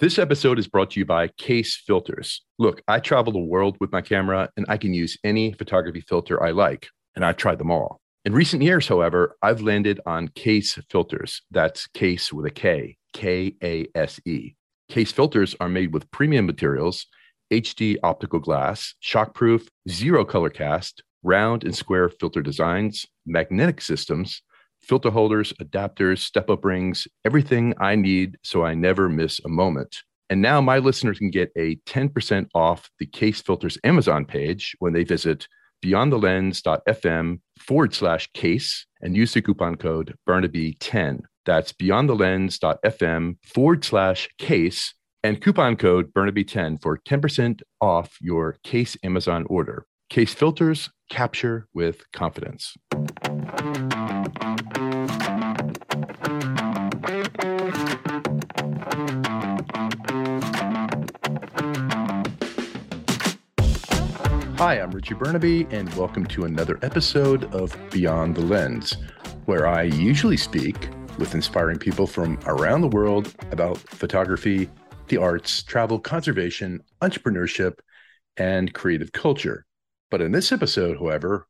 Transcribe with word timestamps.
This 0.00 0.18
episode 0.18 0.58
is 0.58 0.66
brought 0.66 0.92
to 0.92 1.00
you 1.00 1.04
by 1.04 1.28
Kase 1.36 1.76
Filters. 1.76 2.40
Look, 2.58 2.80
I 2.88 3.00
travel 3.00 3.34
the 3.34 3.38
world 3.38 3.76
with 3.80 3.92
my 3.92 4.00
camera 4.00 4.48
and 4.56 4.64
I 4.66 4.78
can 4.78 4.94
use 4.94 5.18
any 5.24 5.52
photography 5.52 6.00
filter 6.00 6.42
I 6.42 6.52
like, 6.52 6.88
and 7.14 7.22
I've 7.22 7.36
tried 7.36 7.58
them 7.58 7.70
all. 7.70 8.00
In 8.24 8.32
recent 8.32 8.62
years, 8.62 8.88
however, 8.88 9.36
I've 9.42 9.60
landed 9.60 10.00
on 10.06 10.28
Kase 10.28 10.78
Filters. 10.88 11.42
That's 11.50 11.86
Kase 11.88 12.32
with 12.32 12.46
a 12.46 12.50
K, 12.50 12.96
K 13.12 13.54
A 13.62 13.88
S 13.94 14.18
E. 14.24 14.54
Kase 14.88 15.12
filters 15.12 15.54
are 15.60 15.68
made 15.68 15.92
with 15.92 16.10
premium 16.10 16.46
materials, 16.46 17.04
HD 17.52 17.98
optical 18.02 18.38
glass, 18.38 18.94
shockproof, 19.04 19.68
zero 19.86 20.24
color 20.24 20.48
cast, 20.48 21.02
round 21.22 21.62
and 21.62 21.76
square 21.76 22.08
filter 22.08 22.40
designs, 22.40 23.04
magnetic 23.26 23.82
systems, 23.82 24.40
filter 24.90 25.10
holders, 25.10 25.52
adapters, 25.62 26.18
step 26.18 26.50
up 26.50 26.64
rings, 26.64 27.06
everything 27.24 27.72
I 27.78 27.94
need 27.94 28.36
so 28.42 28.64
I 28.64 28.74
never 28.74 29.08
miss 29.08 29.40
a 29.44 29.48
moment. 29.48 29.98
And 30.28 30.42
now 30.42 30.60
my 30.60 30.78
listeners 30.78 31.20
can 31.20 31.30
get 31.30 31.52
a 31.56 31.76
10% 31.86 32.48
off 32.56 32.90
the 32.98 33.06
Kase 33.06 33.40
Filters 33.40 33.78
Amazon 33.84 34.24
page 34.24 34.74
when 34.80 34.92
they 34.92 35.04
visit 35.04 35.46
beyondthelens.fm 35.84 37.38
forward 37.60 37.94
slash 37.94 38.28
kase 38.34 38.84
and 39.00 39.16
use 39.16 39.32
the 39.32 39.40
coupon 39.40 39.76
code 39.76 40.16
BERNABE10. 40.28 41.20
That's 41.46 41.72
beyondthelens.fm 41.72 43.36
forward 43.44 43.84
slash 43.84 44.28
kase 44.38 44.92
and 45.22 45.40
coupon 45.40 45.76
code 45.76 46.12
BERNABE10 46.12 46.82
for 46.82 46.98
10% 46.98 47.62
off 47.80 48.16
your 48.20 48.56
Kase 48.64 48.96
Amazon 49.04 49.46
order. 49.48 49.86
Kase 50.08 50.34
filters 50.34 50.90
capture 51.10 51.68
with 51.72 52.02
confidence. 52.12 52.74
Hi, 53.40 53.48
I'm 64.78 64.90
Richie 64.90 65.14
Bernabe, 65.14 65.72
and 65.72 65.90
welcome 65.94 66.26
to 66.26 66.44
another 66.44 66.78
episode 66.82 67.54
of 67.54 67.74
Beyond 67.90 68.34
the 68.34 68.42
Lens, 68.42 68.98
where 69.46 69.66
I 69.66 69.84
usually 69.84 70.36
speak 70.36 70.90
with 71.18 71.34
inspiring 71.34 71.78
people 71.78 72.06
from 72.06 72.38
around 72.44 72.82
the 72.82 72.88
world 72.88 73.34
about 73.52 73.78
photography, 73.78 74.68
the 75.08 75.16
arts, 75.16 75.62
travel, 75.62 75.98
conservation, 75.98 76.82
entrepreneurship, 77.00 77.78
and 78.36 78.74
creative 78.74 79.12
culture. 79.12 79.64
But 80.10 80.20
in 80.20 80.32
this 80.32 80.52
episode, 80.52 80.98
however, 80.98 81.46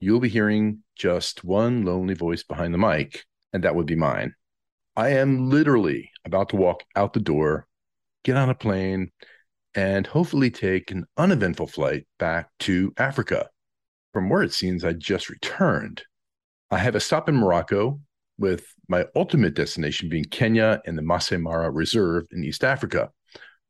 you'll 0.00 0.20
be 0.20 0.28
hearing 0.28 0.82
just 0.96 1.44
one 1.44 1.84
lonely 1.84 2.14
voice 2.14 2.42
behind 2.42 2.72
the 2.72 2.78
mic, 2.78 3.24
and 3.52 3.64
that 3.64 3.74
would 3.74 3.86
be 3.86 3.96
mine. 3.96 4.34
I 4.96 5.10
am 5.10 5.48
literally 5.48 6.10
about 6.24 6.50
to 6.50 6.56
walk 6.56 6.82
out 6.96 7.12
the 7.12 7.20
door, 7.20 7.66
get 8.24 8.36
on 8.36 8.50
a 8.50 8.54
plane, 8.54 9.10
and 9.74 10.06
hopefully 10.06 10.50
take 10.50 10.90
an 10.90 11.06
uneventful 11.16 11.68
flight 11.68 12.06
back 12.18 12.50
to 12.60 12.92
Africa, 12.96 13.48
from 14.12 14.28
where 14.28 14.42
it 14.42 14.52
seems 14.52 14.84
I 14.84 14.92
just 14.92 15.28
returned. 15.28 16.02
I 16.70 16.78
have 16.78 16.94
a 16.94 17.00
stop 17.00 17.28
in 17.28 17.36
Morocco, 17.36 18.00
with 18.38 18.72
my 18.88 19.04
ultimate 19.16 19.54
destination 19.54 20.08
being 20.08 20.24
Kenya 20.24 20.80
and 20.86 20.96
the 20.96 21.02
Maasai 21.02 21.40
Mara 21.40 21.70
Reserve 21.70 22.26
in 22.30 22.44
East 22.44 22.64
Africa. 22.64 23.10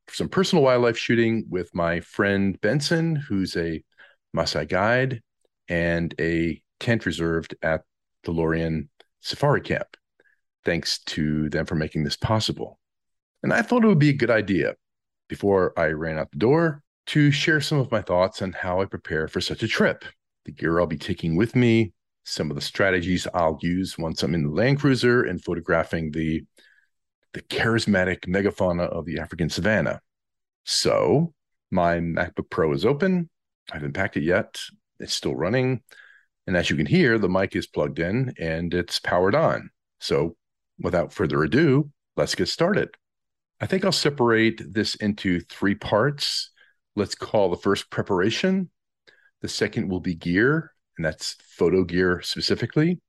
For 0.06 0.14
some 0.14 0.28
personal 0.28 0.64
wildlife 0.64 0.96
shooting 0.96 1.46
with 1.48 1.74
my 1.74 2.00
friend 2.00 2.60
Benson, 2.60 3.16
who's 3.16 3.56
a 3.56 3.82
Maasai 4.36 4.68
guide 4.68 5.22
and 5.68 6.14
a 6.20 6.62
tent 6.80 7.06
reserved 7.06 7.54
at 7.62 7.82
the 8.24 8.32
Lorien 8.32 8.88
Safari 9.20 9.60
Camp. 9.60 9.96
Thanks 10.64 10.98
to 11.06 11.48
them 11.50 11.66
for 11.66 11.74
making 11.74 12.04
this 12.04 12.16
possible. 12.16 12.78
And 13.42 13.52
I 13.52 13.62
thought 13.62 13.84
it 13.84 13.88
would 13.88 13.98
be 13.98 14.10
a 14.10 14.14
good 14.14 14.30
idea 14.30 14.74
before 15.28 15.78
I 15.78 15.88
ran 15.88 16.18
out 16.18 16.30
the 16.30 16.38
door 16.38 16.82
to 17.06 17.30
share 17.30 17.60
some 17.60 17.78
of 17.78 17.90
my 17.90 18.02
thoughts 18.02 18.42
on 18.42 18.52
how 18.52 18.80
I 18.80 18.84
prepare 18.84 19.28
for 19.28 19.40
such 19.40 19.62
a 19.62 19.68
trip, 19.68 20.04
the 20.44 20.52
gear 20.52 20.78
I'll 20.78 20.86
be 20.86 20.98
taking 20.98 21.36
with 21.36 21.56
me, 21.56 21.92
some 22.24 22.50
of 22.50 22.56
the 22.56 22.62
strategies 22.62 23.26
I'll 23.32 23.58
use 23.62 23.96
once 23.96 24.22
I'm 24.22 24.34
in 24.34 24.42
the 24.42 24.50
Land 24.50 24.80
Cruiser 24.80 25.22
and 25.22 25.42
photographing 25.42 26.10
the 26.12 26.44
the 27.34 27.42
charismatic 27.42 28.26
megafauna 28.26 28.88
of 28.88 29.04
the 29.04 29.18
African 29.18 29.50
savanna. 29.50 30.00
So, 30.64 31.34
my 31.70 31.98
MacBook 31.98 32.48
Pro 32.50 32.72
is 32.72 32.86
open. 32.86 33.28
I 33.70 33.76
haven't 33.76 33.92
packed 33.92 34.16
it 34.16 34.22
yet. 34.22 34.58
It's 34.98 35.14
still 35.14 35.34
running. 35.34 35.82
And 36.46 36.56
as 36.56 36.70
you 36.70 36.76
can 36.76 36.86
hear, 36.86 37.18
the 37.18 37.28
mic 37.28 37.54
is 37.54 37.66
plugged 37.66 37.98
in 37.98 38.32
and 38.38 38.72
it's 38.72 38.98
powered 38.98 39.34
on. 39.34 39.70
So, 40.00 40.36
without 40.78 41.12
further 41.12 41.42
ado, 41.42 41.90
let's 42.16 42.34
get 42.34 42.48
started. 42.48 42.90
I 43.60 43.66
think 43.66 43.84
I'll 43.84 43.92
separate 43.92 44.62
this 44.72 44.94
into 44.96 45.40
three 45.40 45.74
parts. 45.74 46.50
Let's 46.96 47.14
call 47.14 47.50
the 47.50 47.56
first 47.56 47.90
preparation. 47.90 48.70
The 49.42 49.48
second 49.48 49.88
will 49.88 50.00
be 50.00 50.14
gear, 50.14 50.72
and 50.96 51.04
that's 51.04 51.36
photo 51.56 51.84
gear 51.84 52.20
specifically. 52.22 53.00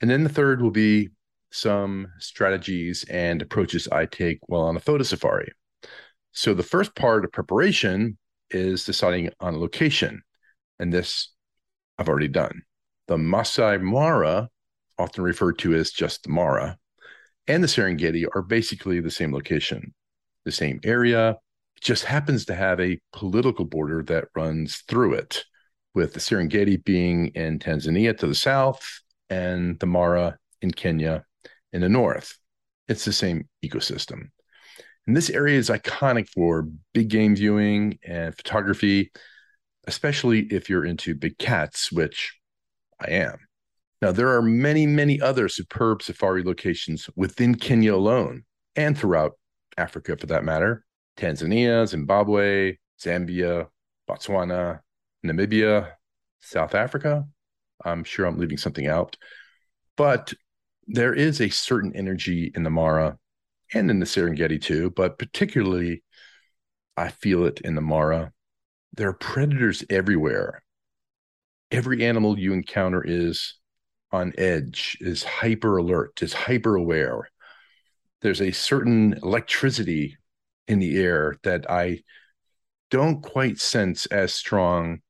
And 0.00 0.10
then 0.10 0.24
the 0.24 0.28
third 0.28 0.60
will 0.60 0.70
be 0.70 1.10
some 1.50 2.08
strategies 2.18 3.04
and 3.10 3.42
approaches 3.42 3.86
I 3.88 4.06
take 4.06 4.40
while 4.46 4.62
on 4.62 4.76
a 4.76 4.80
photo 4.80 5.04
safari. 5.04 5.52
So 6.32 6.54
the 6.54 6.62
first 6.62 6.94
part 6.96 7.24
of 7.24 7.32
preparation 7.32 8.18
is 8.50 8.84
deciding 8.84 9.30
on 9.38 9.60
location. 9.60 10.22
And 10.78 10.92
this 10.92 11.32
I've 11.98 12.08
already 12.08 12.28
done. 12.28 12.62
The 13.08 13.16
Maasai 13.16 13.80
Mara, 13.80 14.48
often 14.98 15.24
referred 15.24 15.58
to 15.58 15.74
as 15.74 15.90
just 15.90 16.22
the 16.22 16.30
Mara, 16.30 16.78
and 17.46 17.62
the 17.62 17.68
Serengeti 17.68 18.26
are 18.34 18.42
basically 18.42 19.00
the 19.00 19.10
same 19.10 19.32
location, 19.32 19.94
the 20.44 20.52
same 20.52 20.80
area. 20.84 21.30
It 21.76 21.82
just 21.82 22.04
happens 22.04 22.44
to 22.46 22.54
have 22.54 22.80
a 22.80 22.98
political 23.12 23.64
border 23.64 24.02
that 24.04 24.28
runs 24.34 24.78
through 24.88 25.14
it, 25.14 25.44
with 25.94 26.14
the 26.14 26.20
Serengeti 26.20 26.82
being 26.82 27.28
in 27.28 27.58
Tanzania 27.58 28.16
to 28.18 28.26
the 28.26 28.34
south 28.34 28.82
and 29.28 29.78
the 29.78 29.86
Mara 29.86 30.38
in 30.60 30.70
Kenya 30.70 31.24
in 31.72 31.80
the 31.80 31.88
north. 31.88 32.38
It's 32.88 33.04
the 33.04 33.12
same 33.12 33.48
ecosystem. 33.64 34.30
And 35.06 35.16
this 35.16 35.30
area 35.30 35.58
is 35.58 35.68
iconic 35.68 36.28
for 36.28 36.68
big 36.94 37.08
game 37.08 37.34
viewing 37.34 37.98
and 38.04 38.34
photography, 38.36 39.10
especially 39.86 40.40
if 40.50 40.68
you're 40.68 40.84
into 40.84 41.14
big 41.14 41.38
cats, 41.38 41.90
which 41.90 42.38
I 43.00 43.10
am. 43.10 43.38
Now, 44.00 44.12
there 44.12 44.34
are 44.34 44.42
many, 44.42 44.86
many 44.86 45.20
other 45.20 45.48
superb 45.48 46.02
safari 46.02 46.42
locations 46.42 47.08
within 47.14 47.54
Kenya 47.54 47.94
alone 47.94 48.44
and 48.74 48.98
throughout 48.98 49.32
Africa 49.76 50.16
for 50.16 50.26
that 50.26 50.44
matter 50.44 50.84
Tanzania, 51.16 51.86
Zimbabwe, 51.86 52.76
Zambia, 53.00 53.68
Botswana, 54.08 54.80
Namibia, 55.24 55.92
South 56.40 56.74
Africa. 56.74 57.24
I'm 57.84 58.04
sure 58.04 58.26
I'm 58.26 58.38
leaving 58.38 58.58
something 58.58 58.86
out. 58.86 59.16
But 59.96 60.32
there 60.86 61.14
is 61.14 61.40
a 61.40 61.48
certain 61.48 61.94
energy 61.94 62.50
in 62.54 62.62
the 62.62 62.70
Mara 62.70 63.18
and 63.74 63.90
in 63.90 64.00
the 64.00 64.06
Serengeti 64.06 64.60
too, 64.60 64.90
but 64.90 65.18
particularly 65.18 66.02
I 66.96 67.08
feel 67.08 67.44
it 67.44 67.60
in 67.60 67.74
the 67.74 67.80
Mara. 67.80 68.32
There 68.94 69.08
are 69.08 69.14
predators 69.14 69.84
everywhere. 69.88 70.62
Every 71.70 72.04
animal 72.04 72.38
you 72.38 72.52
encounter 72.52 73.02
is 73.02 73.54
on 74.10 74.34
edge, 74.36 74.98
is 75.00 75.24
hyper 75.24 75.78
alert, 75.78 76.22
is 76.22 76.34
hyper 76.34 76.76
aware. 76.76 77.30
There's 78.20 78.42
a 78.42 78.52
certain 78.52 79.14
electricity 79.22 80.18
in 80.68 80.78
the 80.78 80.98
air 80.98 81.36
that 81.42 81.70
I 81.70 82.02
don't 82.90 83.22
quite 83.22 83.58
sense 83.58 84.04
as 84.06 84.34
strong 84.34 85.00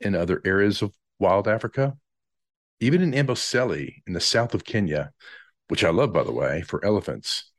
in 0.00 0.14
other 0.14 0.42
areas 0.44 0.82
of 0.82 0.94
wild 1.18 1.48
Africa. 1.48 1.96
Even 2.80 3.00
in 3.00 3.12
Amboseli 3.12 4.02
in 4.06 4.12
the 4.12 4.20
south 4.20 4.52
of 4.52 4.64
Kenya, 4.64 5.12
which 5.68 5.82
I 5.82 5.90
love, 5.90 6.12
by 6.12 6.22
the 6.22 6.32
way, 6.32 6.60
for 6.60 6.84
elephants, 6.84 7.50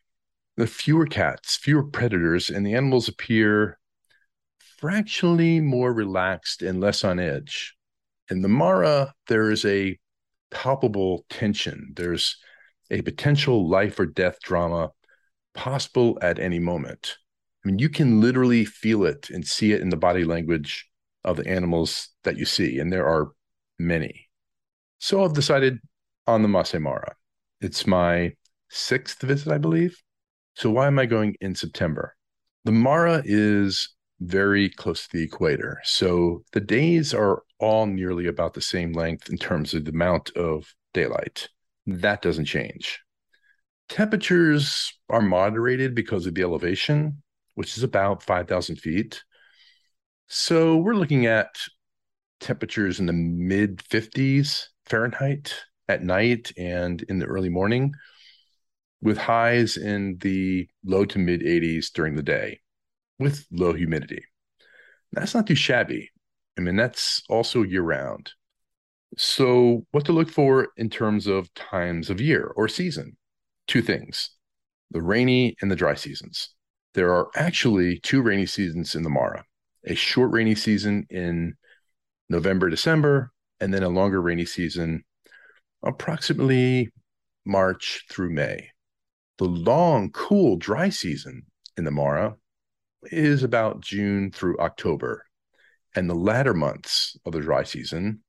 the 0.57 0.67
fewer 0.67 1.07
cats, 1.07 1.55
fewer 1.55 1.83
predators, 1.83 2.49
and 2.49 2.65
the 2.65 2.75
animals 2.75 3.07
appear 3.07 3.79
fractionally 4.77 5.59
more 5.59 5.93
relaxed 5.93 6.61
and 6.61 6.81
less 6.81 7.03
on 7.03 7.19
edge. 7.19 7.75
In 8.29 8.41
the 8.41 8.47
Mara, 8.47 9.13
there 9.27 9.51
is 9.51 9.65
a 9.65 9.97
palpable 10.51 11.25
tension. 11.29 11.93
There's 11.95 12.37
a 12.89 13.01
potential 13.01 13.67
life 13.67 13.99
or 13.99 14.05
death 14.05 14.39
drama 14.41 14.91
possible 15.53 16.17
at 16.21 16.39
any 16.39 16.59
moment. 16.59 17.17
I 17.63 17.67
mean, 17.67 17.79
you 17.79 17.89
can 17.89 18.21
literally 18.21 18.65
feel 18.65 19.05
it 19.05 19.29
and 19.29 19.45
see 19.45 19.71
it 19.73 19.81
in 19.81 19.89
the 19.89 19.97
body 19.97 20.23
language 20.23 20.87
of 21.23 21.37
the 21.37 21.47
animals 21.47 22.09
that 22.23 22.37
you 22.37 22.45
see, 22.45 22.79
and 22.79 22.91
there 22.93 23.07
are 23.07 23.31
many. 23.79 24.29
So 24.99 25.23
I've 25.23 25.33
decided 25.33 25.79
on 26.27 26.41
the 26.41 26.47
Maasai 26.47 26.81
Mara. 26.81 27.15
It's 27.61 27.87
my 27.87 28.33
sixth 28.69 29.21
visit, 29.21 29.51
I 29.51 29.57
believe. 29.57 29.97
So 30.53 30.69
why 30.69 30.87
am 30.87 30.99
I 30.99 31.05
going 31.05 31.35
in 31.41 31.55
September? 31.55 32.15
The 32.63 32.71
Mara 32.71 33.21
is 33.25 33.94
very 34.19 34.69
close 34.69 35.07
to 35.07 35.17
the 35.17 35.23
equator. 35.23 35.79
So 35.83 36.43
the 36.53 36.61
days 36.61 37.13
are 37.13 37.43
all 37.59 37.85
nearly 37.85 38.27
about 38.27 38.53
the 38.53 38.61
same 38.61 38.93
length 38.93 39.29
in 39.29 39.37
terms 39.37 39.73
of 39.73 39.85
the 39.85 39.91
amount 39.91 40.31
of 40.35 40.73
daylight. 40.93 41.49
That 41.85 42.21
doesn't 42.21 42.45
change. 42.45 43.01
Temperatures 43.89 44.93
are 45.09 45.21
moderated 45.21 45.93
because 45.95 46.25
of 46.25 46.33
the 46.33 46.41
elevation. 46.43 47.21
which 47.55 47.77
is 47.77 47.83
about 47.83 48.21
5,000 48.21 48.75
feet. 48.75 49.23
So 50.27 50.75
we're 50.75 50.93
looking 50.95 51.25
at 51.25 51.55
temperatures 52.41 52.99
in 52.99 53.05
the 53.05 53.13
mid 53.13 53.77
50s 53.77 54.65
Fahrenheit 54.85 55.55
at 55.87 56.03
night 56.03 56.51
and 56.57 57.01
in 57.03 57.19
the 57.19 57.25
early 57.27 57.47
morning, 57.47 57.93
with 59.01 59.17
highs 59.17 59.77
in 59.77 60.17
the 60.19 60.67
low 60.83 61.05
to 61.05 61.19
mid 61.19 61.41
80s 61.41 61.93
during 61.93 62.15
the 62.15 62.23
day 62.23 62.59
with 63.19 63.45
low 63.51 63.73
humidity. 63.73 64.23
That's 65.11 65.33
not 65.33 65.47
too 65.47 65.55
shabby. 65.55 66.09
I 66.57 66.61
mean, 66.61 66.75
that's 66.75 67.23
also 67.29 67.63
year 67.63 67.81
round. 67.81 68.31
So, 69.17 69.85
what 69.91 70.05
to 70.05 70.11
look 70.11 70.29
for 70.29 70.69
in 70.77 70.89
terms 70.89 71.27
of 71.27 71.53
times 71.53 72.09
of 72.09 72.19
year 72.19 72.51
or 72.55 72.67
season? 72.67 73.17
Two 73.67 73.81
things 73.81 74.31
the 74.91 75.01
rainy 75.01 75.55
and 75.61 75.71
the 75.71 75.75
dry 75.75 75.95
seasons. 75.95 76.49
There 76.93 77.13
are 77.13 77.29
actually 77.35 77.99
two 77.99 78.21
rainy 78.21 78.45
seasons 78.45 78.95
in 78.95 79.03
the 79.03 79.09
Mara 79.09 79.43
a 79.87 79.95
short 79.95 80.31
rainy 80.31 80.55
season 80.55 81.05
in 81.09 81.55
November, 82.29 82.69
December, 82.69 83.31
and 83.59 83.73
then 83.73 83.83
a 83.83 83.89
longer 83.89 84.21
rainy 84.21 84.45
season 84.45 85.03
approximately 85.83 86.91
March 87.45 88.05
through 88.09 88.31
May. 88.31 88.69
The 89.37 89.45
long, 89.45 90.11
cool, 90.11 90.57
dry 90.57 90.89
season 90.89 91.43
in 91.77 91.83
the 91.83 91.91
Mara 91.91 92.35
is 93.11 93.43
about 93.43 93.81
June 93.81 94.31
through 94.31 94.59
October. 94.59 95.25
And 95.95 96.09
the 96.09 96.15
latter 96.15 96.53
months 96.53 97.17
of 97.25 97.33
the 97.33 97.41
dry 97.41 97.63
season 97.63 98.21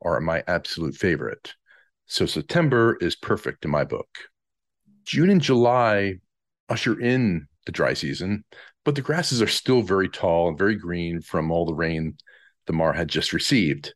are 0.00 0.20
my 0.20 0.42
absolute 0.46 0.94
favorite. 0.94 1.54
So 2.06 2.26
September 2.26 2.96
is 3.00 3.16
perfect 3.16 3.64
in 3.64 3.70
my 3.70 3.84
book. 3.84 4.08
June 5.04 5.30
and 5.30 5.40
July 5.40 6.16
usher 6.68 6.98
in 6.98 7.46
the 7.66 7.72
dry 7.72 7.94
season, 7.94 8.44
but 8.84 8.94
the 8.94 9.02
grasses 9.02 9.42
are 9.42 9.48
still 9.48 9.82
very 9.82 10.08
tall 10.08 10.48
and 10.48 10.58
very 10.58 10.74
green 10.74 11.20
from 11.20 11.50
all 11.50 11.66
the 11.66 11.74
rain 11.74 12.16
the 12.66 12.72
Mar 12.72 12.92
had 12.92 13.08
just 13.08 13.32
received. 13.32 13.94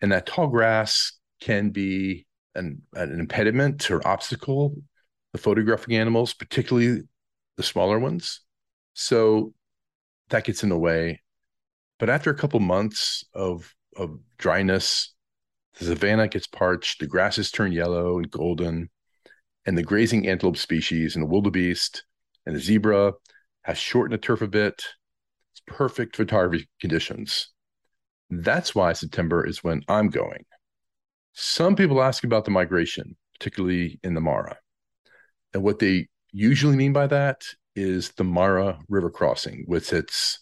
And 0.00 0.12
that 0.12 0.26
tall 0.26 0.48
grass 0.48 1.12
can 1.40 1.70
be 1.70 2.26
an, 2.54 2.82
an 2.94 3.18
impediment 3.18 3.90
or 3.90 4.06
obstacle 4.06 4.74
the 5.32 5.38
photographing 5.38 5.96
animals, 5.96 6.32
particularly 6.32 7.02
the 7.56 7.62
smaller 7.62 7.98
ones. 7.98 8.40
So 8.94 9.52
that 10.30 10.44
gets 10.44 10.62
in 10.62 10.68
the 10.68 10.78
way. 10.78 11.20
But 11.98 12.10
after 12.10 12.30
a 12.30 12.36
couple 12.36 12.60
months 12.60 13.24
of 13.34 13.74
of 13.96 14.18
dryness, 14.38 15.14
the 15.78 15.86
savanna 15.86 16.28
gets 16.28 16.46
parched, 16.46 17.00
the 17.00 17.06
grasses 17.06 17.50
turn 17.50 17.72
yellow 17.72 18.18
and 18.18 18.30
golden, 18.30 18.90
and 19.66 19.78
the 19.78 19.82
grazing 19.82 20.28
antelope 20.28 20.56
species 20.56 21.14
and 21.14 21.22
the 21.22 21.28
wildebeest 21.28 22.04
and 22.46 22.54
the 22.54 22.60
zebra 22.60 23.12
has 23.62 23.78
shortened 23.78 24.14
the 24.14 24.18
turf 24.18 24.42
a 24.42 24.48
bit. 24.48 24.84
It's 25.52 25.62
perfect 25.66 26.16
photography 26.16 26.68
conditions. 26.80 27.50
That's 28.30 28.74
why 28.74 28.92
September 28.92 29.46
is 29.46 29.62
when 29.62 29.82
I'm 29.88 30.08
going. 30.08 30.44
Some 31.32 31.76
people 31.76 32.02
ask 32.02 32.24
about 32.24 32.44
the 32.44 32.50
migration, 32.50 33.16
particularly 33.38 33.98
in 34.02 34.14
the 34.14 34.20
Mara. 34.20 34.56
And 35.52 35.62
what 35.62 35.78
they 35.78 36.08
usually 36.32 36.76
mean 36.76 36.92
by 36.92 37.06
that 37.08 37.44
is 37.76 38.10
the 38.12 38.24
Mara 38.24 38.78
River 38.88 39.10
crossing 39.10 39.64
with 39.66 39.92
its 39.92 40.40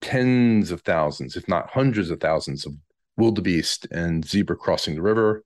tens 0.00 0.70
of 0.70 0.82
thousands, 0.82 1.36
if 1.36 1.48
not 1.48 1.70
hundreds 1.70 2.10
of 2.10 2.20
thousands 2.20 2.66
of 2.66 2.72
wildebeest 3.16 3.86
and 3.90 4.24
zebra 4.24 4.56
crossing 4.56 4.94
the 4.94 5.02
river, 5.02 5.44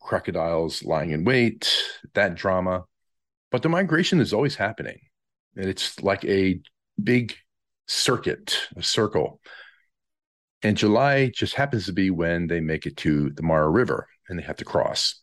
crocodiles 0.00 0.82
lying 0.82 1.10
in 1.10 1.24
wait, 1.24 1.76
that 2.14 2.34
drama. 2.34 2.84
But 3.50 3.62
the 3.62 3.68
migration 3.68 4.20
is 4.20 4.32
always 4.32 4.54
happening. 4.54 4.98
And 5.56 5.66
it's 5.66 6.00
like 6.02 6.24
a 6.24 6.60
big 7.02 7.34
circuit, 7.86 8.68
a 8.76 8.82
circle. 8.82 9.40
And 10.62 10.76
July 10.76 11.30
just 11.34 11.54
happens 11.54 11.86
to 11.86 11.92
be 11.92 12.10
when 12.10 12.46
they 12.46 12.60
make 12.60 12.86
it 12.86 12.96
to 12.98 13.30
the 13.30 13.42
Mara 13.42 13.68
River 13.68 14.06
and 14.28 14.38
they 14.38 14.42
have 14.42 14.58
to 14.58 14.64
cross. 14.64 15.20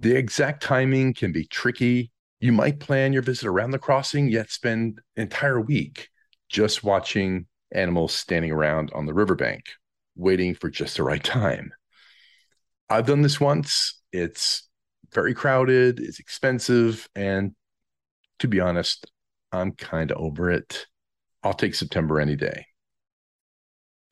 The 0.00 0.16
exact 0.16 0.62
timing 0.62 1.12
can 1.12 1.32
be 1.32 1.44
tricky. 1.44 2.12
You 2.40 2.52
might 2.52 2.80
plan 2.80 3.12
your 3.12 3.22
visit 3.22 3.46
around 3.46 3.72
the 3.72 3.78
crossing, 3.78 4.28
yet 4.28 4.50
spend 4.50 5.00
an 5.16 5.22
entire 5.22 5.60
week 5.60 6.08
just 6.48 6.84
watching 6.84 7.46
animals 7.72 8.14
standing 8.14 8.52
around 8.52 8.90
on 8.94 9.06
the 9.06 9.14
riverbank, 9.14 9.64
waiting 10.16 10.54
for 10.54 10.70
just 10.70 10.96
the 10.96 11.02
right 11.02 11.22
time. 11.22 11.72
I've 12.88 13.06
done 13.06 13.22
this 13.22 13.40
once. 13.40 14.00
It's 14.12 14.68
very 15.12 15.34
crowded, 15.34 16.00
it's 16.00 16.20
expensive, 16.20 17.08
and 17.14 17.54
to 18.38 18.48
be 18.48 18.60
honest, 18.60 19.10
I'm 19.52 19.72
kind 19.72 20.10
of 20.10 20.18
over 20.18 20.50
it. 20.50 20.86
I'll 21.42 21.54
take 21.54 21.74
September 21.74 22.20
any 22.20 22.36
day. 22.36 22.66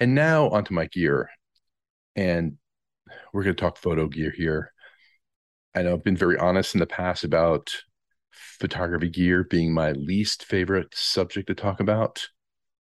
And 0.01 0.15
now 0.15 0.49
onto 0.51 0.75
my 0.75 0.87
gear. 0.87 1.31
And 2.15 2.57
we're 3.33 3.45
going 3.45 3.57
to 3.57 3.61
talk 3.61 3.77
photo 3.77 4.09
gear 4.09 4.33
here. 4.35 4.73
I 5.75 5.83
know 5.83 5.95
I've 5.95 6.05
been 6.05 6.17
very 6.17 6.39
honest 6.39 6.75
in 6.75 6.81
the 6.81 6.87
past 6.87 7.25
about 7.25 7.75
photography 8.37 9.09
gear 9.09 9.45
being 9.45 9.73
my 9.73 9.93
least 9.93 10.45
favorite 10.45 10.95
subject 10.95 11.49
to 11.49 11.55
talk 11.55 11.81
about. 11.81 12.29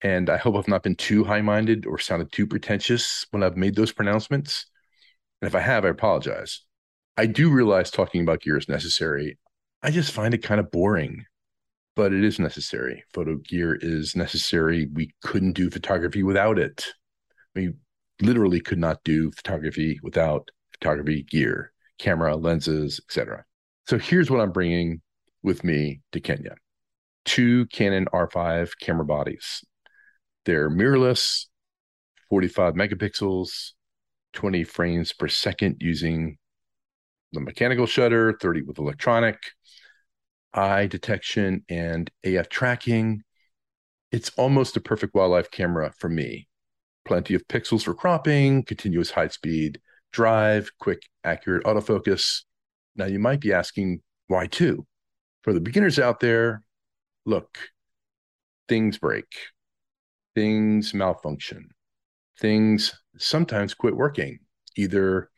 And 0.02 0.30
I 0.30 0.38
hope 0.38 0.56
I've 0.56 0.68
not 0.68 0.84
been 0.84 0.96
too 0.96 1.24
high 1.24 1.42
minded 1.42 1.86
or 1.86 2.00
sounded 2.00 2.32
too 2.32 2.48
pretentious 2.48 3.26
when 3.32 3.44
I've 3.44 3.58
made 3.58 3.76
those 3.76 3.92
pronouncements. 3.92 4.66
And 5.42 5.48
if 5.48 5.56
I 5.56 5.60
have, 5.60 5.86
I 5.86 5.90
apologize. 5.90 6.62
I 7.18 7.26
do 7.26 7.50
realize 7.50 7.92
talking 7.92 8.22
about 8.22 8.42
gear 8.42 8.58
is 8.58 8.70
necessary. 8.70 9.38
I 9.84 9.92
just 9.92 10.12
find 10.12 10.34
it 10.34 10.44
kind 10.44 10.60
of 10.60 10.72
boring, 10.72 11.26
but 11.96 12.14
it 12.14 12.24
is 12.24 12.40
necessary. 12.40 13.04
Photo 13.14 13.36
gear 13.36 13.78
is 13.80 14.16
necessary. 14.16 14.88
We 14.94 15.14
couldn't 15.24 15.54
do 15.54 15.70
photography 15.70 16.24
without 16.24 16.58
it. 16.58 16.88
We 17.54 17.74
literally 18.22 18.60
could 18.60 18.80
not 18.80 19.04
do 19.04 19.32
photography 19.32 20.00
without 20.04 20.50
photography 20.74 21.24
gear 21.24 21.74
camera, 22.00 22.36
lenses, 22.36 23.00
etc. 23.08 23.46
So 23.88 23.98
here's 23.98 24.30
what 24.30 24.42
I'm 24.42 24.52
bringing 24.52 25.02
with 25.44 25.64
me 25.64 26.02
to 26.12 26.20
Kenya. 26.20 26.56
Two 27.26 27.66
Canon 27.68 28.08
R5 28.14 28.72
camera 28.80 29.06
bodies. 29.06 29.64
They're 30.46 30.70
mirrorless, 30.70 31.46
45 32.30 32.74
megapixels, 32.74 33.72
20 34.34 34.64
frames 34.64 35.14
per 35.14 35.28
second 35.28 35.78
using 35.80 36.38
the 37.34 37.42
mechanical 37.42 37.86
shutter, 37.86 38.38
30 38.42 38.64
with 38.64 38.80
electronic, 38.80 39.38
eye 40.54 40.88
detection, 40.88 41.64
and 41.70 42.10
AF 42.24 42.50
tracking. 42.50 43.24
It's 44.12 44.32
almost 44.38 44.76
a 44.78 44.82
perfect 44.82 45.14
wildlife 45.16 45.52
camera 45.52 45.94
for 45.98 46.10
me. 46.10 46.48
Plenty 47.06 47.34
of 47.34 47.48
pixels 47.48 47.84
for 47.84 47.94
cropping, 47.94 48.64
continuous 48.64 49.12
high 49.12 49.30
speed 49.30 49.80
drive, 50.12 50.70
quick, 50.80 51.04
accurate 51.24 51.64
autofocus. 51.64 52.44
Now, 52.96 53.06
you 53.06 53.20
might 53.20 53.40
be 53.40 53.54
asking, 53.54 54.02
why 54.28 54.48
two? 54.48 54.86
For 55.44 55.54
the 55.54 55.60
beginners 55.60 55.98
out 55.98 56.20
there, 56.20 56.64
look, 57.26 57.58
things 58.68 58.98
break, 58.98 59.26
things 60.36 60.94
malfunction, 60.94 61.70
things 62.40 62.94
sometimes 63.18 63.74
quit 63.74 63.96
working, 63.96 64.40
either 64.76 65.30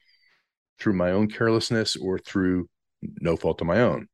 through 0.80 0.94
my 0.94 1.12
own 1.12 1.30
carelessness 1.30 1.96
or 1.96 2.20
through 2.20 2.70
no 3.22 3.38
fault 3.38 3.62
of 3.62 3.68
my 3.68 3.80
own. 3.80 4.08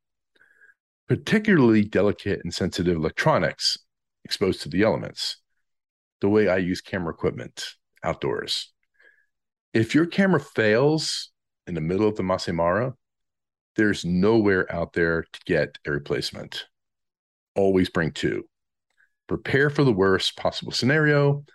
Particularly 1.08 1.84
delicate 1.84 2.40
and 2.44 2.54
sensitive 2.54 2.96
electronics 2.96 3.76
exposed 4.24 4.62
to 4.62 4.68
the 4.68 4.82
elements, 4.82 5.38
the 6.20 6.28
way 6.28 6.48
I 6.48 6.58
use 6.58 6.80
camera 6.80 7.12
equipment 7.12 7.64
outdoors. 8.04 8.72
If 9.74 9.94
your 9.94 10.06
camera 10.06 10.40
fails 10.40 11.30
in 11.66 11.74
the 11.74 11.80
middle 11.80 12.08
of 12.08 12.16
the 12.16 12.22
Maasai 12.22 12.54
Mara, 12.54 12.94
there's 13.80 14.04
nowhere 14.04 14.70
out 14.70 14.92
there 14.92 15.22
to 15.22 15.40
get 15.46 15.78
a 15.86 15.90
replacement. 15.90 16.66
Always 17.56 17.88
bring 17.88 18.12
two. 18.12 18.44
Prepare 19.26 19.70
for 19.70 19.84
the 19.84 19.92
worst 19.92 20.36
possible 20.36 20.70
scenario 20.70 21.46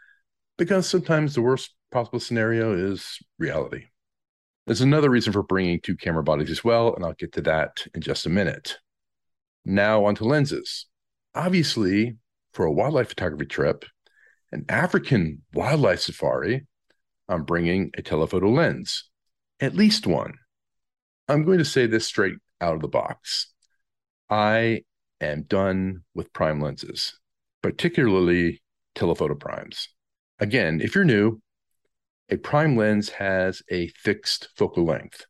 because 0.58 0.89
sometimes 0.89 1.36
the 1.36 1.44
worst 1.44 1.75
possible 1.91 2.20
scenario 2.20 2.74
is 2.74 3.20
reality. 3.38 3.84
There's 4.65 4.82
another 4.82 5.12
reason 5.12 5.34
for 5.34 5.44
bringing 5.44 5.79
two 5.79 5.96
camera 5.96 6.24
bodies 6.24 6.50
as 6.50 6.63
well, 6.63 6.96
and 6.96 7.05
I'll 7.05 7.13
get 7.13 7.34
to 7.34 7.41
that 7.41 7.86
in 7.94 8.01
just 8.01 8.25
a 8.25 8.32
minute. 8.32 8.79
Now, 9.63 10.05
onto 10.05 10.25
lenses. 10.25 10.88
Obviously, 11.36 12.17
for 12.53 12.65
a 12.65 12.72
wildlife 12.72 13.10
photography 13.10 13.46
trip, 13.46 13.86
an 14.51 14.65
African 14.67 15.44
wildlife 15.53 16.00
safari, 16.00 16.65
I'm 17.29 17.44
bringing 17.44 17.91
a 17.96 18.01
telephoto 18.01 18.50
lens, 18.50 19.12
at 19.60 19.75
least 19.75 20.08
one. 20.08 20.34
I'm 21.27 21.44
going 21.44 21.58
to 21.58 21.65
say 21.65 21.88
this 21.88 22.05
straight 22.05 22.36
out 22.62 22.75
of 22.75 22.82
the 22.82 22.88
box. 22.88 23.51
I 24.29 24.82
am 25.22 25.44
done 25.44 26.03
with 26.13 26.34
prime 26.34 26.60
lenses, 26.60 27.20
particularly 27.62 28.62
telephoto 28.94 29.36
primes. 29.36 29.89
Again, 30.39 30.82
if 30.82 30.96
you're 30.96 31.03
new, 31.03 31.41
a 32.29 32.38
prime 32.38 32.75
lens 32.75 33.10
has 33.10 33.62
a 33.70 33.88
fixed 33.89 34.50
focal 34.55 34.86
length, 34.86 35.25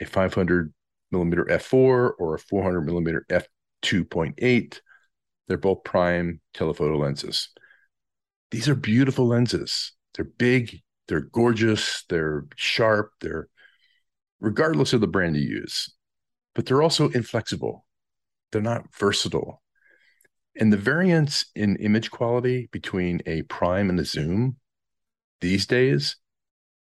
a 0.00 0.04
500 0.04 0.72
millimeter 1.10 1.44
f4 1.44 2.12
or 2.18 2.34
a 2.34 2.38
400 2.38 2.82
millimeter 2.82 3.24
f2.8. 3.30 4.80
They're 5.48 5.56
both 5.56 5.84
prime 5.84 6.40
telephoto 6.54 6.98
lenses. 6.98 7.48
These 8.50 8.68
are 8.68 8.74
beautiful 8.74 9.26
lenses. 9.26 9.92
They're 10.14 10.24
big, 10.24 10.80
they're 11.08 11.20
gorgeous, 11.20 12.04
they're 12.08 12.46
sharp, 12.56 13.12
they're 13.20 13.48
regardless 14.40 14.92
of 14.92 15.00
the 15.00 15.06
brand 15.06 15.36
you 15.36 15.42
use, 15.42 15.92
but 16.54 16.66
they're 16.66 16.82
also 16.82 17.10
inflexible. 17.10 17.84
They're 18.50 18.62
not 18.62 18.94
versatile. 18.94 19.62
And 20.56 20.72
the 20.72 20.76
variance 20.76 21.46
in 21.54 21.76
image 21.76 22.10
quality 22.10 22.68
between 22.72 23.20
a 23.26 23.42
prime 23.42 23.88
and 23.88 24.00
a 24.00 24.04
zoom 24.04 24.56
these 25.40 25.66
days 25.66 26.16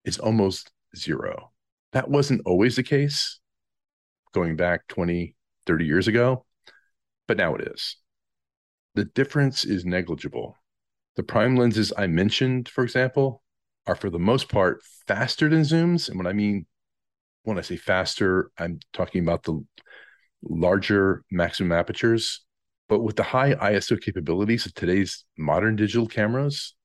is 0.03 0.19
almost 0.19 0.71
zero. 0.95 1.51
That 1.93 2.09
wasn't 2.09 2.41
always 2.45 2.75
the 2.75 2.83
case 2.83 3.39
going 4.33 4.55
back 4.55 4.87
20, 4.87 5.35
30 5.65 5.85
years 5.85 6.07
ago, 6.07 6.45
but 7.27 7.37
now 7.37 7.55
it 7.55 7.67
is. 7.67 7.97
The 8.93 9.05
difference 9.05 9.65
is 9.65 9.83
negligible. 9.83 10.57
The 11.15 11.23
prime 11.23 11.55
lenses 11.55 11.91
I 11.97 12.07
mentioned, 12.07 12.69
for 12.69 12.83
example, 12.83 13.41
are 13.87 13.95
for 13.95 14.09
the 14.09 14.19
most 14.19 14.49
part 14.49 14.81
faster 15.07 15.49
than 15.49 15.61
zooms. 15.61 16.07
And 16.07 16.17
when 16.17 16.27
I 16.27 16.33
mean, 16.33 16.65
when 17.45 17.57
I 17.57 17.61
say 17.61 17.77
faster, 17.77 18.51
I'm 18.57 18.79
talking 18.93 19.23
about 19.23 19.43
the 19.43 19.63
larger 20.43 21.23
maximum 21.31 21.71
apertures. 21.71 22.41
But 22.87 22.99
with 22.99 23.15
the 23.15 23.23
high 23.23 23.55
ISO 23.55 23.99
capabilities 23.99 24.65
of 24.65 24.73
today's 24.73 25.25
modern 25.37 25.75
digital 25.75 26.07
cameras, 26.07 26.75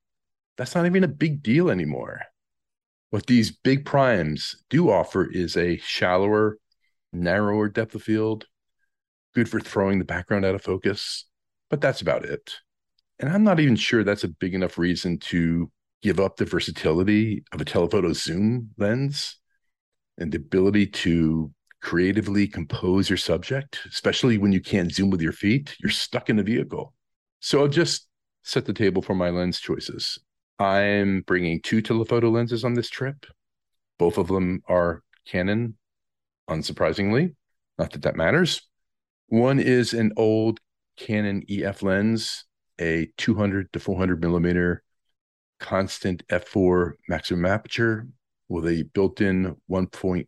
that's 0.57 0.75
not 0.75 0.87
even 0.87 1.05
a 1.05 1.09
big 1.09 1.43
deal 1.43 1.71
anymore. 1.71 2.23
What 3.11 3.27
these 3.27 3.51
big 3.51 3.85
primes 3.85 4.63
do 4.71 4.91
offer 4.91 5.29
is 5.29 5.57
a 5.57 5.79
shallower, 5.79 6.59
narrower 7.13 7.69
depth 7.69 7.95
of 7.95 8.03
field, 8.03 8.47
good 9.35 9.49
for 9.49 9.61
throwing 9.61 9.99
the 9.99 10.05
background 10.05 10.45
out 10.45 10.55
of 10.55 10.63
focus, 10.63 11.27
but 11.69 11.81
that's 11.81 12.01
about 12.01 12.25
it. 12.25 12.55
And 13.19 13.29
I'm 13.29 13.45
not 13.45 13.61
even 13.61 13.77
sure 13.77 14.05
that's 14.05 14.25
a 14.25 14.29
big 14.29 14.55
enough 14.55 14.79
reason 14.79 15.19
to 15.19 15.71
give 16.03 16.21
up 16.21 16.37
the 16.37 16.45
versatility 16.47 17.45
of 17.53 17.61
a 17.61 17.65
telephoto 17.65 18.13
zoom 18.13 18.71
lens 18.79 19.40
and 20.21 20.31
the 20.31 20.37
ability 20.37 20.87
to 20.87 21.51
creatively 21.81 22.47
compose 22.47 23.09
your 23.09 23.17
subject, 23.17 23.81
especially 23.91 24.39
when 24.39 24.53
you 24.53 24.61
can't 24.61 24.93
zoom 24.93 25.11
with 25.11 25.23
your 25.23 25.33
feet. 25.33 25.75
You're 25.81 25.91
stuck 25.91 26.29
in 26.29 26.37
the 26.37 26.43
vehicle. 26.43 26.95
So 27.41 27.65
I've 27.65 27.71
just 27.71 28.07
set 28.43 28.67
the 28.67 28.73
table 28.73 29.03
for 29.03 29.15
my 29.15 29.31
lens 29.31 29.59
choices. 29.59 30.19
I'm 30.59 31.23
bringing 31.23 31.63
two 31.63 31.81
telephoto 31.81 32.29
lenses 32.29 32.65
on 32.65 32.75
this 32.75 32.91
trip. 32.91 33.25
Both 33.99 34.19
of 34.19 34.29
them 34.29 34.63
are 34.69 35.03
Canon, 35.27 35.77
unsurprisingly. 36.49 37.35
Not 37.79 37.93
that 37.93 38.03
that 38.03 38.17
matters. 38.17 38.61
One 39.29 39.59
is 39.59 39.95
an 39.95 40.13
old 40.17 40.61
Canon 40.99 41.45
EF 41.49 41.83
lens, 41.83 42.45
a 42.79 43.11
200 43.17 43.73
to 43.73 43.81
400 43.81 44.21
millimeter 44.21 44.83
constant 45.61 46.27
f4 46.29 46.93
maximum 47.09 47.45
aperture 47.45 48.07
with 48.51 48.67
a 48.67 48.83
built-in 48.93 49.57
1.4x 49.71 50.27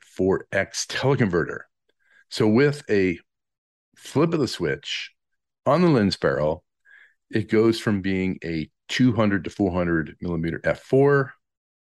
teleconverter. 0.87 1.59
So 2.31 2.47
with 2.47 2.83
a 2.89 3.19
flip 3.97 4.33
of 4.33 4.41
the 4.41 4.49
switch 4.49 5.11
on 5.67 5.83
the 5.83 5.89
lens 5.89 6.17
barrel, 6.17 6.65
it 7.31 7.51
goes 7.51 7.81
from 7.81 8.01
being 8.01 8.39
a 8.45 8.71
200 8.89 9.45
to 9.45 9.51
400 9.51 10.17
millimeter 10.21 10.61
f4 10.61 11.31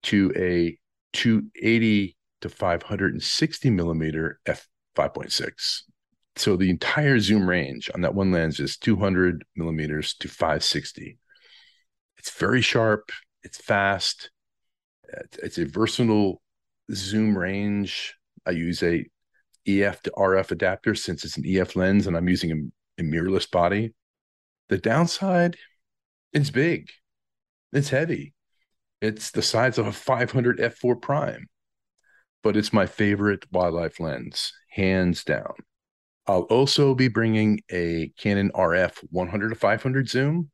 to 0.04 0.32
a 0.37 0.76
280 1.12 2.16
to 2.40 2.49
560 2.49 3.70
millimeter 3.70 4.40
f5.6. 4.46 5.82
So 6.34 6.56
the 6.56 6.70
entire 6.70 7.20
zoom 7.20 7.49
range 7.49 7.88
on 7.94 8.00
that 8.00 8.16
one 8.16 8.32
lens 8.32 8.58
is 8.58 8.78
200 8.78 9.44
millimeters 9.54 10.14
to 10.14 10.28
560. 10.28 11.18
It's 12.18 12.30
very 12.30 12.62
sharp. 12.62 13.12
It's 13.44 13.58
fast. 13.58 14.31
It's 15.42 15.59
a 15.59 15.66
versatile 15.66 16.40
zoom 16.92 17.37
range. 17.37 18.14
I 18.47 18.50
use 18.50 18.83
a 18.83 19.04
EF 19.66 20.02
to 20.02 20.11
RF 20.11 20.50
adapter 20.50 20.95
since 20.95 21.25
it's 21.25 21.37
an 21.37 21.45
EF 21.47 21.76
lens 21.76 22.07
and 22.07 22.16
I'm 22.16 22.28
using 22.28 22.73
a, 22.99 23.02
a 23.02 23.04
mirrorless 23.04 23.50
body. 23.50 23.95
The 24.69 24.78
downside, 24.78 25.57
it's 26.33 26.50
big. 26.50 26.88
It's 27.73 27.90
heavy. 27.90 28.35
It's 29.00 29.31
the 29.31 29.42
size 29.42 29.78
of 29.78 29.87
a 29.87 29.92
500 29.92 30.59
f4 30.59 31.00
prime, 31.00 31.49
but 32.42 32.57
it's 32.57 32.73
my 32.73 32.87
favorite 32.87 33.45
wildlife 33.50 33.99
lens, 33.99 34.52
hands 34.71 35.25
down. 35.25 35.54
I'll 36.26 36.42
also 36.42 36.95
be 36.95 37.09
bringing 37.09 37.61
a 37.71 38.12
Canon 38.16 38.52
RF 38.54 38.99
100 39.11 39.49
to 39.49 39.54
500 39.57 40.09
zoom. 40.09 40.50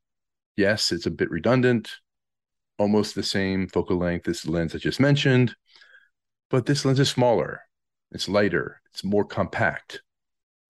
Yes, 0.57 0.93
it's 0.93 1.05
a 1.07 1.11
bit 1.11 1.31
redundant, 1.31 1.91
almost 2.79 3.15
the 3.15 3.23
same 3.23 3.69
focal 3.69 3.97
length 3.97 4.29
as 4.29 4.43
the 4.43 4.51
lens 4.51 4.75
I 4.75 4.79
just 4.79 5.01
mentioned, 5.01 5.55
but 6.51 6.67
this 6.67 6.85
lens 6.85 7.01
is 7.01 7.11
smaller, 7.11 7.61
it's 8.13 8.29
lighter, 8.29 8.81
it's 8.93 9.05
more 9.05 9.25
compact. 9.25 10.03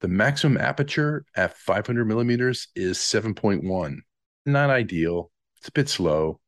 The 0.00 0.08
maximum 0.08 0.58
aperture 0.58 1.24
at 1.36 1.56
500 1.56 2.04
millimeters 2.04 2.68
is 2.76 2.98
7.1. 2.98 3.98
Not 4.46 4.70
ideal. 4.70 5.30
It's 5.58 5.68
a 5.68 5.72
bit 5.72 5.88
slow, 5.88 6.40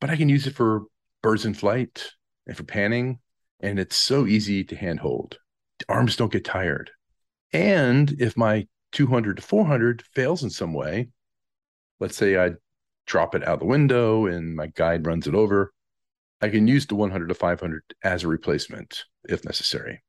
but 0.00 0.10
I 0.10 0.16
can 0.16 0.28
use 0.28 0.46
it 0.46 0.56
for 0.56 0.82
birds 1.22 1.44
in 1.44 1.54
flight 1.54 2.10
and 2.46 2.56
for 2.56 2.64
panning, 2.64 3.20
and 3.60 3.78
it's 3.78 3.96
so 3.96 4.26
easy 4.26 4.64
to 4.64 4.76
handhold. 4.76 5.38
Arms 5.88 6.16
don't 6.16 6.32
get 6.32 6.44
tired. 6.44 6.90
And 7.52 8.10
if 8.20 8.36
my 8.36 8.66
200 8.92 9.36
to 9.36 9.42
400 9.42 10.02
fails 10.14 10.42
in 10.42 10.50
some 10.50 10.74
way, 10.74 11.08
let's 12.00 12.16
say 12.16 12.36
I 12.36 12.52
drop 13.06 13.34
it 13.34 13.46
out 13.46 13.60
the 13.60 13.66
window 13.66 14.26
and 14.26 14.54
my 14.54 14.68
guide 14.68 15.06
runs 15.06 15.26
it 15.26 15.34
over, 15.34 15.72
I 16.40 16.48
can 16.48 16.66
use 16.66 16.86
the 16.86 16.94
100 16.94 17.28
to 17.28 17.34
500 17.34 17.82
as 18.02 18.24
a 18.24 18.28
replacement 18.28 19.04
if 19.28 19.44
necessary. 19.44 20.02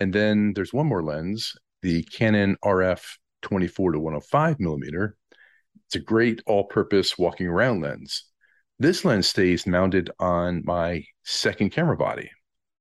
And 0.00 0.12
then 0.12 0.52
there's 0.54 0.72
one 0.72 0.86
more 0.86 1.02
lens, 1.02 1.54
the 1.82 2.02
Canon 2.04 2.56
RF 2.64 3.02
24 3.42 3.92
to 3.92 3.98
105 3.98 4.60
millimeter. 4.60 5.16
It's 5.86 5.96
a 5.96 6.00
great 6.00 6.42
all 6.46 6.64
purpose 6.64 7.18
walking 7.18 7.46
around 7.46 7.82
lens. 7.82 8.24
This 8.78 9.04
lens 9.04 9.28
stays 9.28 9.66
mounted 9.66 10.10
on 10.18 10.62
my 10.64 11.04
second 11.24 11.70
camera 11.70 11.96
body. 11.96 12.30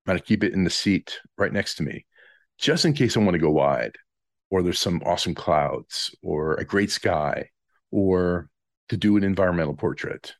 I'm 0.05 0.13
going 0.13 0.19
to 0.19 0.25
keep 0.25 0.43
it 0.43 0.53
in 0.53 0.63
the 0.63 0.69
seat 0.69 1.19
right 1.37 1.53
next 1.53 1.75
to 1.75 1.83
me 1.83 2.05
just 2.61 2.85
in 2.85 2.93
case 2.93 3.17
I 3.17 3.19
want 3.19 3.33
to 3.33 3.39
go 3.39 3.49
wide, 3.49 3.95
or 4.49 4.61
there's 4.61 4.79
some 4.79 5.01
awesome 5.03 5.35
clouds, 5.35 6.15
or 6.21 6.53
a 6.53 6.63
great 6.63 6.91
sky, 6.91 7.49
or 7.89 8.49
to 8.91 8.97
do 8.97 9.15
an 9.15 9.23
environmental 9.23 9.73
portrait. 9.73 10.35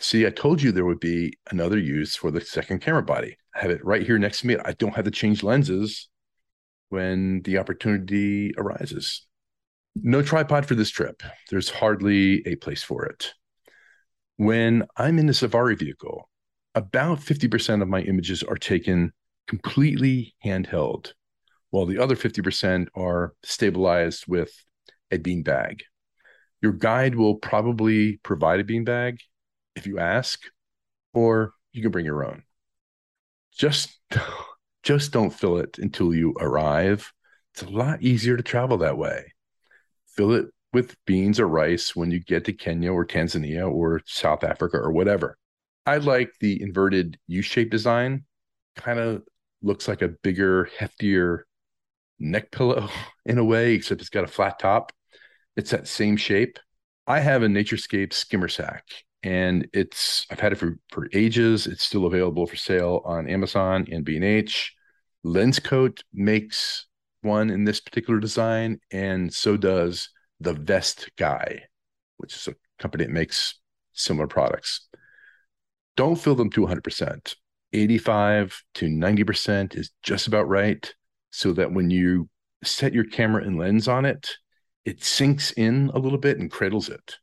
See, 0.00 0.26
I 0.26 0.30
told 0.30 0.60
you 0.60 0.72
there 0.72 0.84
would 0.84 0.98
be 0.98 1.38
another 1.52 1.78
use 1.78 2.16
for 2.16 2.32
the 2.32 2.40
second 2.40 2.80
camera 2.80 3.04
body. 3.04 3.36
I 3.54 3.60
have 3.60 3.70
it 3.70 3.84
right 3.84 4.04
here 4.04 4.18
next 4.18 4.40
to 4.40 4.48
me. 4.48 4.56
I 4.64 4.72
don't 4.72 4.96
have 4.96 5.04
to 5.04 5.12
change 5.12 5.44
lenses 5.44 6.08
when 6.88 7.42
the 7.42 7.58
opportunity 7.58 8.52
arises. 8.58 9.24
No 9.94 10.20
tripod 10.20 10.66
for 10.66 10.74
this 10.74 10.90
trip. 10.90 11.22
There's 11.48 11.70
hardly 11.70 12.44
a 12.44 12.56
place 12.56 12.82
for 12.82 13.04
it. 13.04 13.32
When 14.36 14.84
I'm 14.96 15.20
in 15.20 15.26
the 15.26 15.34
safari 15.34 15.76
vehicle, 15.76 16.28
about 16.74 17.20
50% 17.20 17.82
of 17.82 17.88
my 17.88 18.00
images 18.00 18.42
are 18.42 18.56
taken 18.56 19.12
completely 19.46 20.34
handheld, 20.44 21.12
while 21.70 21.86
the 21.86 22.00
other 22.00 22.16
50% 22.16 22.88
are 22.96 23.32
stabilized 23.44 24.24
with 24.26 24.52
a 25.12 25.18
beanbag. 25.18 25.82
Your 26.64 26.72
guide 26.72 27.14
will 27.14 27.34
probably 27.34 28.16
provide 28.22 28.58
a 28.58 28.64
beanbag 28.64 29.18
if 29.76 29.86
you 29.86 29.98
ask, 29.98 30.40
or 31.12 31.52
you 31.74 31.82
can 31.82 31.90
bring 31.90 32.06
your 32.06 32.24
own. 32.24 32.42
Just 33.54 34.00
just 34.82 35.12
don't 35.12 35.28
fill 35.28 35.58
it 35.58 35.76
until 35.76 36.14
you 36.14 36.34
arrive. 36.40 37.12
It's 37.52 37.64
a 37.64 37.68
lot 37.68 38.00
easier 38.00 38.38
to 38.38 38.42
travel 38.42 38.78
that 38.78 38.96
way. 38.96 39.34
Fill 40.16 40.32
it 40.32 40.46
with 40.72 40.96
beans 41.04 41.38
or 41.38 41.48
rice 41.48 41.94
when 41.94 42.10
you 42.10 42.18
get 42.18 42.46
to 42.46 42.54
Kenya 42.54 42.90
or 42.90 43.04
Tanzania 43.04 43.70
or 43.70 44.00
South 44.06 44.42
Africa 44.42 44.78
or 44.78 44.90
whatever. 44.90 45.36
I 45.84 45.98
like 45.98 46.32
the 46.40 46.62
inverted 46.62 47.18
U-shaped 47.26 47.72
design. 47.72 48.24
Kind 48.74 49.00
of 49.00 49.22
looks 49.60 49.86
like 49.86 50.00
a 50.00 50.08
bigger, 50.08 50.70
heftier 50.80 51.40
neck 52.18 52.50
pillow 52.52 52.88
in 53.26 53.36
a 53.36 53.44
way, 53.44 53.74
except 53.74 54.00
it's 54.00 54.08
got 54.08 54.24
a 54.24 54.28
flat 54.28 54.58
top. 54.58 54.92
It's 55.56 55.70
that 55.70 55.88
same 55.88 56.16
shape. 56.16 56.58
I 57.06 57.20
have 57.20 57.42
a 57.42 57.46
Naturescape 57.46 58.12
skimmer 58.12 58.48
sack, 58.48 58.84
and 59.22 59.68
it's 59.72 60.26
I've 60.30 60.40
had 60.40 60.52
it 60.52 60.56
for 60.56 60.78
for 60.90 61.08
ages. 61.12 61.66
It's 61.66 61.84
still 61.84 62.06
available 62.06 62.46
for 62.46 62.56
sale 62.56 63.02
on 63.04 63.28
Amazon 63.28 63.86
and 63.90 64.04
B&H. 64.04 64.74
Lenscoat 65.24 66.00
makes 66.12 66.86
one 67.22 67.50
in 67.50 67.64
this 67.64 67.80
particular 67.80 68.20
design, 68.20 68.80
and 68.90 69.32
so 69.32 69.56
does 69.56 70.10
the 70.40 70.52
Vest 70.52 71.10
Guy, 71.16 71.62
which 72.18 72.34
is 72.34 72.48
a 72.48 72.54
company 72.78 73.04
that 73.04 73.12
makes 73.12 73.58
similar 73.92 74.26
products. 74.26 74.88
Don't 75.96 76.16
fill 76.16 76.34
them 76.34 76.50
to 76.50 76.66
100%. 76.66 77.34
85 77.72 78.62
to 78.74 78.86
90% 78.86 79.76
is 79.76 79.90
just 80.02 80.26
about 80.26 80.48
right. 80.48 80.92
So 81.30 81.52
that 81.54 81.72
when 81.72 81.90
you 81.90 82.28
set 82.62 82.94
your 82.94 83.04
camera 83.04 83.42
and 83.42 83.58
lens 83.58 83.88
on 83.88 84.04
it, 84.04 84.30
it 84.84 85.02
sinks 85.02 85.52
in 85.52 85.90
a 85.94 85.98
little 85.98 86.18
bit 86.18 86.38
and 86.38 86.50
cradles 86.50 86.88
it. 86.88 87.16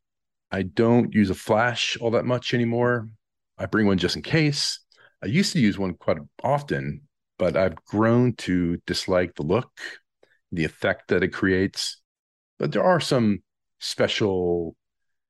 I 0.52 0.64
don't 0.64 1.14
use 1.14 1.30
a 1.30 1.36
flash 1.36 1.98
all 2.02 2.12
that 2.12 2.26
much 2.26 2.54
anymore. 2.54 3.10
I 3.58 3.66
bring 3.68 3.88
one 3.88 3.98
just 3.98 4.16
in 4.16 4.22
case. 4.22 4.80
I 5.24 5.28
used 5.28 5.54
to 5.54 5.60
use 5.60 5.78
one 5.78 5.94
quite 5.94 6.18
often, 6.44 7.02
but 7.38 7.56
I've 7.56 7.76
grown 7.86 8.34
to 8.38 8.78
dislike 8.88 9.36
the 9.36 9.44
look, 9.44 9.72
the 10.52 10.66
effect 10.66 11.10
that 11.10 11.24
it 11.24 11.30
creates. 11.30 12.02
But 12.58 12.72
there 12.72 12.84
are 12.84 13.00
some 13.00 13.44
special 13.80 14.76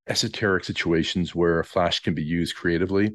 esoteric 0.07 0.63
situations 0.63 1.35
where 1.35 1.59
a 1.59 1.65
flash 1.65 1.99
can 1.99 2.13
be 2.13 2.23
used 2.23 2.55
creatively. 2.55 3.11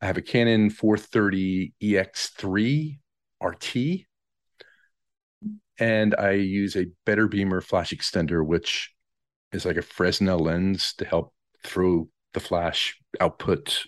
I 0.00 0.06
have 0.06 0.16
a 0.16 0.22
Canon 0.22 0.70
430 0.70 1.74
EX3 1.82 2.98
RT, 3.42 3.76
and 5.78 6.14
I 6.16 6.32
use 6.32 6.76
a 6.76 6.86
better 7.06 7.28
beamer 7.28 7.60
flash 7.60 7.92
extender, 7.92 8.44
which 8.44 8.92
is 9.52 9.64
like 9.64 9.76
a 9.76 9.82
Fresnel 9.82 10.38
lens 10.38 10.94
to 10.94 11.04
help 11.04 11.32
throw 11.64 12.08
the 12.34 12.40
flash 12.40 12.98
output 13.20 13.84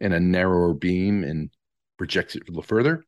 in 0.00 0.12
a 0.12 0.20
narrower 0.20 0.74
beam 0.74 1.24
and 1.24 1.50
project 1.98 2.36
it 2.36 2.42
a 2.42 2.50
little 2.50 2.62
further. 2.62 3.04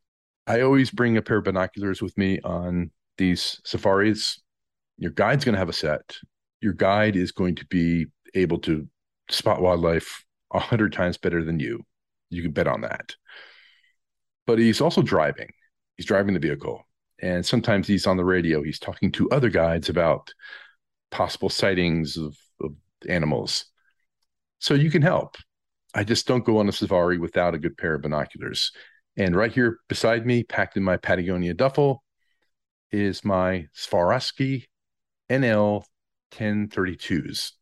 I 0.47 0.61
always 0.61 0.91
bring 0.91 1.17
a 1.17 1.23
pair 1.23 1.39
of 1.39 1.45
binoculars 1.45 2.03
with 2.03 2.17
me 2.19 2.41
on 2.41 2.91
these 3.17 3.61
safaris. 3.65 4.41
Your 4.99 5.11
guide's 5.11 5.45
going 5.45 5.55
to 5.55 5.59
have 5.59 5.69
a 5.69 5.73
set. 5.73 6.17
Your 6.61 6.73
guide 6.73 7.17
is 7.17 7.33
going 7.33 7.57
to 7.57 7.67
be 7.67 8.07
able 8.35 8.59
to 8.61 8.87
spot 9.31 9.63
wildlife 9.63 10.25
a 10.53 10.59
hundred 10.59 10.93
times 10.93 11.17
better 11.17 11.45
than 11.45 11.59
you. 11.59 11.85
You 12.31 12.43
can 12.43 12.53
bet 12.53 12.67
on 12.67 12.83
that. 12.83 13.15
But 14.47 14.59
he's 14.59 14.81
also 14.81 15.03
driving. 15.03 15.51
He's 15.97 16.07
driving 16.07 16.35
the 16.35 16.41
vehicle. 16.41 16.87
And 17.25 17.45
sometimes 17.45 17.89
he's 17.89 18.07
on 18.07 18.19
the 18.19 18.25
radio. 18.25 18.63
He's 18.63 18.79
talking 18.79 19.11
to 19.13 19.31
other 19.31 19.49
guides 19.49 19.89
about 19.89 20.35
possible 21.11 21.49
sightings 21.49 22.19
of, 22.19 22.37
of 22.61 22.75
animals. 23.09 23.65
So 24.59 24.75
you 24.75 24.91
can 24.91 25.01
help. 25.01 25.37
I 25.95 26.05
just 26.05 26.27
don't 26.27 26.45
go 26.45 26.59
on 26.59 26.69
a 26.69 26.73
safari 26.73 27.17
without 27.17 27.55
a 27.55 27.59
good 27.59 27.79
pair 27.79 27.95
of 27.95 28.03
binoculars. 28.03 28.73
And 29.17 29.35
right 29.35 29.51
here 29.51 29.79
beside 29.89 30.27
me, 30.27 30.43
packed 30.43 30.77
in 30.77 30.83
my 30.83 30.99
Patagonia 30.99 31.55
duffel, 31.55 32.05
is 32.93 33.25
my 33.25 33.69
Swarovski 33.75 34.65
NL 35.31 35.83
1032s. 36.33 37.53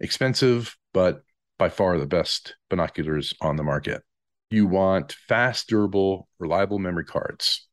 Expensive, 0.00 0.76
but 0.92 1.22
by 1.58 1.70
far 1.70 1.98
the 1.98 2.04
best 2.04 2.56
binoculars 2.68 3.32
on 3.40 3.56
the 3.56 3.64
market. 3.64 4.02
You 4.50 4.66
want 4.66 5.12
fast, 5.12 5.66
durable, 5.68 6.28
reliable 6.38 6.78
memory 6.78 7.06
cards. 7.06 7.67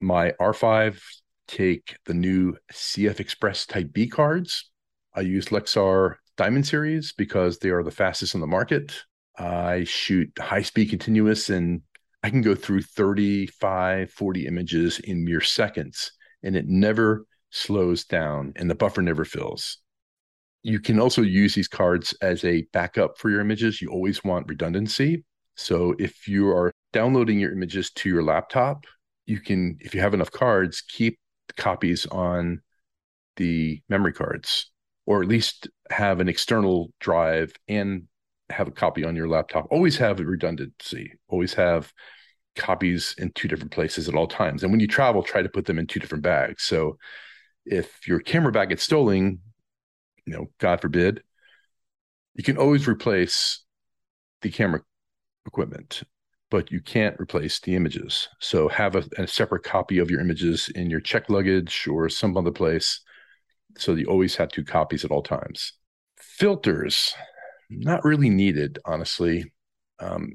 My 0.00 0.32
R5 0.40 1.00
take 1.48 1.96
the 2.04 2.14
new 2.14 2.56
CF 2.72 3.20
Express 3.20 3.66
Type 3.66 3.92
B 3.92 4.08
cards. 4.08 4.70
I 5.14 5.20
use 5.20 5.46
Lexar 5.46 6.16
Diamond 6.36 6.66
Series 6.66 7.12
because 7.12 7.58
they 7.58 7.70
are 7.70 7.82
the 7.82 7.90
fastest 7.90 8.34
on 8.34 8.40
the 8.40 8.46
market. 8.46 8.92
I 9.38 9.84
shoot 9.84 10.30
high 10.38 10.62
speed 10.62 10.90
continuous 10.90 11.50
and 11.50 11.82
I 12.22 12.30
can 12.30 12.42
go 12.42 12.54
through 12.54 12.82
35, 12.82 14.10
40 14.10 14.46
images 14.46 14.98
in 14.98 15.24
mere 15.24 15.40
seconds 15.40 16.12
and 16.42 16.56
it 16.56 16.66
never 16.66 17.24
slows 17.50 18.04
down 18.04 18.52
and 18.56 18.68
the 18.68 18.74
buffer 18.74 19.02
never 19.02 19.24
fills. 19.24 19.78
You 20.62 20.80
can 20.80 20.98
also 20.98 21.22
use 21.22 21.54
these 21.54 21.68
cards 21.68 22.12
as 22.20 22.44
a 22.44 22.66
backup 22.72 23.18
for 23.18 23.30
your 23.30 23.40
images. 23.40 23.80
You 23.80 23.88
always 23.88 24.24
want 24.24 24.48
redundancy. 24.48 25.24
So 25.54 25.94
if 25.98 26.26
you 26.26 26.48
are 26.48 26.72
downloading 26.92 27.38
your 27.38 27.52
images 27.52 27.90
to 27.92 28.08
your 28.08 28.22
laptop, 28.22 28.84
you 29.26 29.40
can, 29.40 29.76
if 29.80 29.94
you 29.94 30.00
have 30.00 30.14
enough 30.14 30.30
cards, 30.30 30.80
keep 30.80 31.18
copies 31.56 32.06
on 32.06 32.62
the 33.36 33.82
memory 33.88 34.12
cards, 34.12 34.70
or 35.04 35.22
at 35.22 35.28
least 35.28 35.68
have 35.90 36.20
an 36.20 36.28
external 36.28 36.92
drive 37.00 37.52
and 37.68 38.04
have 38.50 38.68
a 38.68 38.72
copy 38.72 39.04
on 39.04 39.16
your 39.16 39.28
laptop. 39.28 39.66
Always 39.70 39.96
have 39.98 40.20
a 40.20 40.24
redundancy. 40.24 41.12
Always 41.28 41.54
have 41.54 41.92
copies 42.54 43.14
in 43.18 43.30
two 43.32 43.48
different 43.48 43.72
places 43.72 44.08
at 44.08 44.14
all 44.14 44.26
times. 44.26 44.62
And 44.62 44.72
when 44.72 44.80
you 44.80 44.86
travel, 44.86 45.22
try 45.22 45.42
to 45.42 45.48
put 45.48 45.66
them 45.66 45.78
in 45.78 45.86
two 45.86 46.00
different 46.00 46.24
bags. 46.24 46.62
So 46.62 46.96
if 47.66 48.06
your 48.06 48.20
camera 48.20 48.52
bag 48.52 48.70
gets 48.70 48.84
stolen, 48.84 49.40
you 50.24 50.32
know, 50.32 50.46
God 50.58 50.80
forbid, 50.80 51.22
you 52.34 52.44
can 52.44 52.56
always 52.56 52.86
replace 52.86 53.64
the 54.42 54.50
camera 54.50 54.82
equipment 55.46 56.02
but 56.50 56.70
you 56.70 56.80
can't 56.80 57.18
replace 57.20 57.60
the 57.60 57.74
images. 57.74 58.28
So 58.40 58.68
have 58.68 58.94
a, 58.94 59.04
a, 59.18 59.26
separate 59.26 59.64
copy 59.64 59.98
of 59.98 60.10
your 60.10 60.20
images 60.20 60.68
in 60.74 60.90
your 60.90 61.00
check 61.00 61.28
luggage 61.28 61.88
or 61.88 62.08
some 62.08 62.36
other 62.36 62.52
place. 62.52 63.00
So 63.78 63.94
you 63.94 64.06
always 64.06 64.36
have 64.36 64.50
two 64.50 64.64
copies 64.64 65.04
at 65.04 65.10
all 65.10 65.22
times. 65.22 65.72
Filters, 66.16 67.14
not 67.68 68.04
really 68.04 68.30
needed, 68.30 68.78
honestly. 68.84 69.52
Um, 69.98 70.34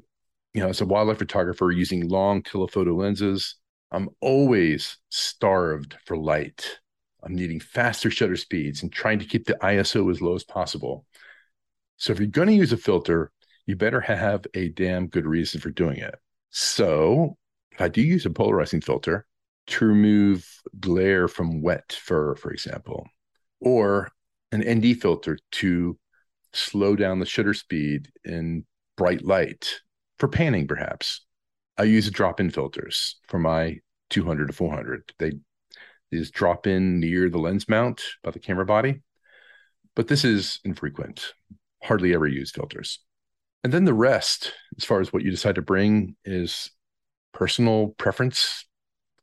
you 0.52 0.62
know, 0.62 0.68
as 0.68 0.80
a 0.80 0.86
wildlife 0.86 1.18
photographer 1.18 1.70
using 1.70 2.08
long 2.08 2.42
telephoto 2.42 2.94
lenses, 2.94 3.56
I'm 3.90 4.10
always 4.20 4.98
starved 5.08 5.96
for 6.04 6.16
light. 6.16 6.78
I'm 7.22 7.34
needing 7.34 7.60
faster 7.60 8.10
shutter 8.10 8.36
speeds 8.36 8.82
and 8.82 8.92
trying 8.92 9.18
to 9.20 9.24
keep 9.24 9.46
the 9.46 9.56
ISO 9.62 10.10
as 10.10 10.20
low 10.20 10.34
as 10.34 10.44
possible. 10.44 11.06
So 11.96 12.12
if 12.12 12.18
you're 12.18 12.28
going 12.28 12.48
to 12.48 12.54
use 12.54 12.72
a 12.72 12.76
filter, 12.76 13.30
you 13.66 13.76
better 13.76 14.00
have 14.00 14.46
a 14.54 14.68
damn 14.70 15.06
good 15.06 15.26
reason 15.26 15.60
for 15.60 15.70
doing 15.70 15.98
it. 15.98 16.14
So 16.50 17.36
I 17.78 17.88
do 17.88 18.02
use 18.02 18.26
a 18.26 18.30
polarizing 18.30 18.80
filter 18.80 19.26
to 19.68 19.86
remove 19.86 20.46
glare 20.80 21.28
from 21.28 21.62
wet 21.62 21.92
fur, 21.92 22.34
for 22.34 22.50
example, 22.50 23.06
or 23.60 24.10
an 24.50 24.62
ND 24.68 25.00
filter 25.00 25.38
to 25.52 25.98
slow 26.52 26.96
down 26.96 27.18
the 27.18 27.26
shutter 27.26 27.54
speed 27.54 28.10
in 28.24 28.64
bright 28.96 29.24
light 29.24 29.80
for 30.18 30.28
panning, 30.28 30.66
perhaps. 30.66 31.24
I 31.78 31.84
use 31.84 32.10
drop-in 32.10 32.50
filters 32.50 33.18
for 33.28 33.38
my 33.38 33.78
200 34.10 34.48
to 34.48 34.52
400. 34.52 35.12
They, 35.18 35.32
they 36.10 36.18
just 36.18 36.34
drop 36.34 36.66
in 36.66 37.00
near 37.00 37.30
the 37.30 37.38
lens 37.38 37.68
mount 37.68 38.02
by 38.22 38.30
the 38.30 38.38
camera 38.38 38.66
body, 38.66 39.00
but 39.94 40.08
this 40.08 40.24
is 40.24 40.60
infrequent. 40.64 41.32
Hardly 41.82 42.14
ever 42.14 42.26
use 42.26 42.50
filters. 42.50 43.00
And 43.64 43.72
then 43.72 43.84
the 43.84 43.94
rest, 43.94 44.52
as 44.76 44.84
far 44.84 45.00
as 45.00 45.12
what 45.12 45.22
you 45.22 45.30
decide 45.30 45.54
to 45.54 45.62
bring, 45.62 46.16
is 46.24 46.70
personal 47.32 47.88
preference 47.96 48.66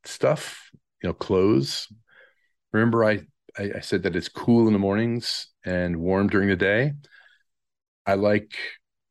stuff, 0.06 0.69
you 1.04 1.10
know, 1.10 1.13
clothes. 1.13 1.88
Remember, 2.71 3.04
I, 3.04 3.21
I, 3.58 3.71
I 3.78 3.80
said 3.82 4.04
that 4.04 4.15
it's 4.15 4.30
cool 4.30 4.67
in 4.67 4.73
the 4.73 4.80
mornings 4.80 5.47
and 5.65 5.97
warm 5.97 6.28
during 6.28 6.47
the 6.47 6.56
day. 6.56 6.93
I 8.06 8.13
like 8.13 8.58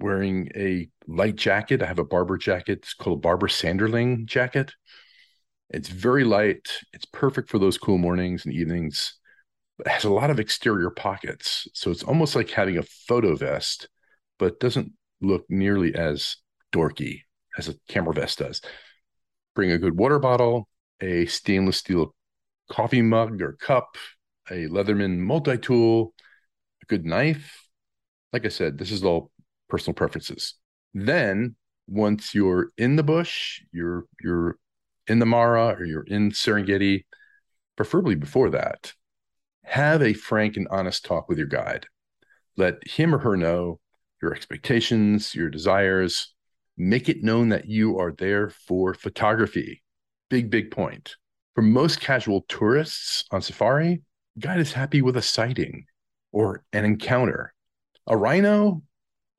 wearing 0.00 0.50
a 0.56 0.88
light 1.06 1.36
jacket. 1.36 1.82
I 1.82 1.86
have 1.86 1.98
a 1.98 2.04
Barbour 2.04 2.38
jacket. 2.38 2.78
It's 2.82 2.94
called 2.94 3.18
a 3.18 3.20
Barbour 3.20 3.48
Sanderling 3.48 4.26
jacket. 4.26 4.72
It's 5.70 5.88
very 5.88 6.24
light. 6.24 6.66
It's 6.92 7.04
perfect 7.04 7.50
for 7.50 7.58
those 7.58 7.78
cool 7.78 7.98
mornings 7.98 8.46
and 8.46 8.54
evenings. 8.54 9.14
It 9.80 9.88
has 9.88 10.04
a 10.04 10.10
lot 10.10 10.30
of 10.30 10.40
exterior 10.40 10.90
pockets. 10.90 11.68
So 11.74 11.90
it's 11.90 12.02
almost 12.02 12.34
like 12.34 12.50
having 12.50 12.78
a 12.78 12.82
photo 12.82 13.36
vest, 13.36 13.88
but 14.38 14.58
doesn't 14.58 14.92
look 15.20 15.44
nearly 15.48 15.94
as 15.94 16.36
dorky 16.72 17.22
as 17.56 17.68
a 17.68 17.74
camera 17.88 18.14
vest 18.14 18.38
does. 18.38 18.60
Bring 19.54 19.72
a 19.72 19.78
good 19.78 19.96
water 19.96 20.18
bottle, 20.18 20.68
a 21.00 21.26
stainless 21.26 21.78
steel 21.78 22.14
coffee 22.70 23.02
mug 23.02 23.42
or 23.42 23.52
cup, 23.52 23.96
a 24.50 24.66
Leatherman 24.66 25.18
multi 25.18 25.58
tool, 25.58 26.14
a 26.82 26.86
good 26.86 27.04
knife. 27.04 27.62
Like 28.32 28.44
I 28.44 28.48
said, 28.48 28.78
this 28.78 28.90
is 28.90 29.04
all 29.04 29.30
personal 29.68 29.94
preferences. 29.94 30.54
Then 30.94 31.56
once 31.88 32.34
you're 32.34 32.70
in 32.76 32.96
the 32.96 33.02
bush, 33.02 33.62
you're 33.72 34.04
you're 34.22 34.58
in 35.06 35.18
the 35.18 35.26
Mara 35.26 35.74
or 35.78 35.84
you're 35.84 36.02
in 36.02 36.30
Serengeti, 36.30 37.04
preferably 37.76 38.14
before 38.14 38.50
that, 38.50 38.92
have 39.64 40.02
a 40.02 40.12
frank 40.12 40.56
and 40.56 40.68
honest 40.70 41.04
talk 41.04 41.28
with 41.28 41.38
your 41.38 41.46
guide. 41.46 41.86
Let 42.56 42.86
him 42.86 43.14
or 43.14 43.18
her 43.18 43.36
know 43.36 43.80
your 44.22 44.34
expectations, 44.34 45.34
your 45.34 45.50
desires. 45.50 46.34
Make 46.76 47.08
it 47.08 47.22
known 47.22 47.48
that 47.50 47.68
you 47.68 47.98
are 47.98 48.12
there 48.12 48.50
for 48.50 48.94
photography. 48.94 49.82
Big, 50.30 50.50
big 50.50 50.70
point. 50.70 51.16
For 51.54 51.62
most 51.62 52.00
casual 52.00 52.42
tourists 52.48 53.24
on 53.30 53.42
safari, 53.42 54.02
guide 54.38 54.60
is 54.60 54.72
happy 54.72 55.02
with 55.02 55.16
a 55.16 55.22
sighting 55.22 55.86
or 56.30 56.64
an 56.72 56.84
encounter. 56.84 57.52
A 58.06 58.16
rhino, 58.16 58.82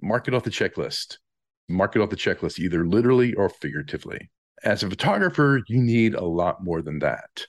mark 0.01 0.27
it 0.27 0.33
off 0.33 0.43
the 0.43 0.49
checklist. 0.49 1.17
Mark 1.69 1.95
it 1.95 2.01
off 2.01 2.09
the 2.09 2.15
checklist, 2.15 2.59
either 2.59 2.85
literally 2.85 3.33
or 3.35 3.47
figuratively. 3.49 4.29
As 4.63 4.83
a 4.83 4.89
photographer, 4.89 5.61
you 5.67 5.81
need 5.81 6.15
a 6.15 6.25
lot 6.25 6.63
more 6.63 6.81
than 6.81 6.99
that. 6.99 7.45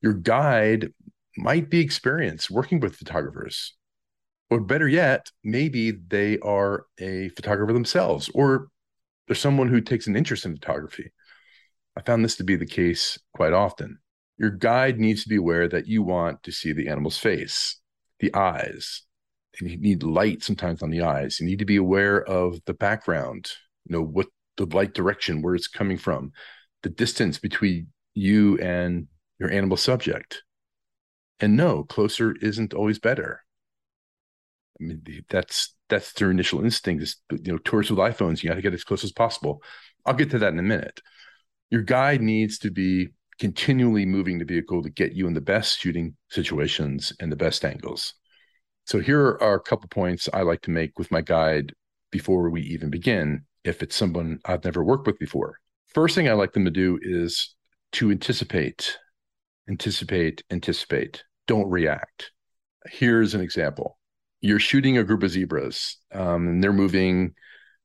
Your 0.00 0.12
guide 0.12 0.92
might 1.36 1.70
be 1.70 1.80
experienced 1.80 2.50
working 2.50 2.78
with 2.80 2.96
photographers 2.96 3.74
or 4.50 4.60
better 4.60 4.88
yet, 4.88 5.30
maybe 5.44 5.90
they 5.90 6.38
are 6.38 6.86
a 6.98 7.28
photographer 7.30 7.72
themselves, 7.72 8.30
or 8.34 8.68
they're 9.26 9.36
someone 9.36 9.68
who 9.68 9.80
takes 9.80 10.06
an 10.06 10.16
interest 10.16 10.46
in 10.46 10.54
photography. 10.54 11.12
I 11.96 12.02
found 12.02 12.24
this 12.24 12.36
to 12.36 12.44
be 12.44 12.56
the 12.56 12.66
case 12.66 13.18
quite 13.34 13.52
often. 13.52 13.98
Your 14.38 14.50
guide 14.50 14.98
needs 14.98 15.22
to 15.24 15.28
be 15.28 15.36
aware 15.36 15.68
that 15.68 15.86
you 15.86 16.02
want 16.02 16.42
to 16.44 16.52
see 16.52 16.72
the 16.72 16.88
animal's 16.88 17.18
face. 17.18 17.76
the 18.20 18.34
eyes. 18.34 19.02
You 19.60 19.76
need 19.76 20.02
light 20.02 20.42
sometimes 20.42 20.82
on 20.82 20.90
the 20.90 21.02
eyes. 21.02 21.40
You 21.40 21.46
need 21.46 21.58
to 21.58 21.64
be 21.64 21.76
aware 21.76 22.22
of 22.22 22.60
the 22.66 22.74
background, 22.74 23.50
you 23.86 23.96
know, 23.96 24.02
what 24.02 24.28
the 24.56 24.66
light 24.66 24.94
direction, 24.94 25.42
where 25.42 25.54
it's 25.54 25.68
coming 25.68 25.98
from, 25.98 26.32
the 26.82 26.90
distance 26.90 27.38
between 27.38 27.88
you 28.14 28.58
and 28.58 29.08
your 29.38 29.50
animal 29.50 29.76
subject. 29.76 30.42
And 31.40 31.56
no, 31.56 31.84
closer 31.84 32.34
isn't 32.40 32.74
always 32.74 32.98
better. 32.98 33.42
I 34.80 34.84
mean, 34.84 35.24
that's 35.28 35.74
that's 35.88 36.12
their 36.12 36.30
initial 36.30 36.64
instinct. 36.64 37.02
Is 37.02 37.16
you 37.30 37.52
know, 37.52 37.58
tourists 37.58 37.90
with 37.90 37.98
iPhones, 37.98 38.42
you 38.42 38.48
got 38.48 38.56
to 38.56 38.62
get 38.62 38.74
as 38.74 38.84
close 38.84 39.04
as 39.04 39.12
possible. 39.12 39.62
I'll 40.06 40.14
get 40.14 40.30
to 40.30 40.38
that 40.38 40.52
in 40.52 40.58
a 40.58 40.62
minute. 40.62 41.00
Your 41.70 41.82
guide 41.82 42.22
needs 42.22 42.58
to 42.60 42.70
be 42.70 43.08
continually 43.38 44.04
moving 44.04 44.38
the 44.38 44.44
vehicle 44.44 44.82
to 44.82 44.90
get 44.90 45.12
you 45.12 45.26
in 45.26 45.34
the 45.34 45.40
best 45.40 45.78
shooting 45.78 46.16
situations 46.30 47.12
and 47.20 47.30
the 47.30 47.36
best 47.36 47.64
angles. 47.64 48.14
So 48.86 49.00
here 49.00 49.38
are 49.40 49.54
a 49.54 49.60
couple 49.60 49.88
points 49.88 50.28
I 50.32 50.42
like 50.42 50.62
to 50.62 50.70
make 50.70 50.98
with 50.98 51.10
my 51.10 51.20
guide 51.20 51.74
before 52.10 52.48
we 52.50 52.62
even 52.62 52.90
begin, 52.90 53.44
if 53.64 53.82
it's 53.82 53.94
someone 53.94 54.40
I've 54.44 54.64
never 54.64 54.82
worked 54.82 55.06
with 55.06 55.18
before. 55.18 55.58
First 55.88 56.14
thing 56.14 56.28
I 56.28 56.32
like 56.32 56.52
them 56.52 56.64
to 56.64 56.70
do 56.70 56.98
is 57.02 57.54
to 57.92 58.10
anticipate, 58.10 58.96
anticipate, 59.68 60.42
anticipate. 60.50 61.22
Don't 61.46 61.68
react. 61.68 62.32
Here's 62.86 63.34
an 63.34 63.40
example. 63.40 63.97
You're 64.40 64.60
shooting 64.60 64.98
a 64.98 65.04
group 65.04 65.22
of 65.22 65.30
zebras, 65.30 65.96
um, 66.12 66.46
and 66.48 66.62
they're 66.62 66.72
moving 66.72 67.34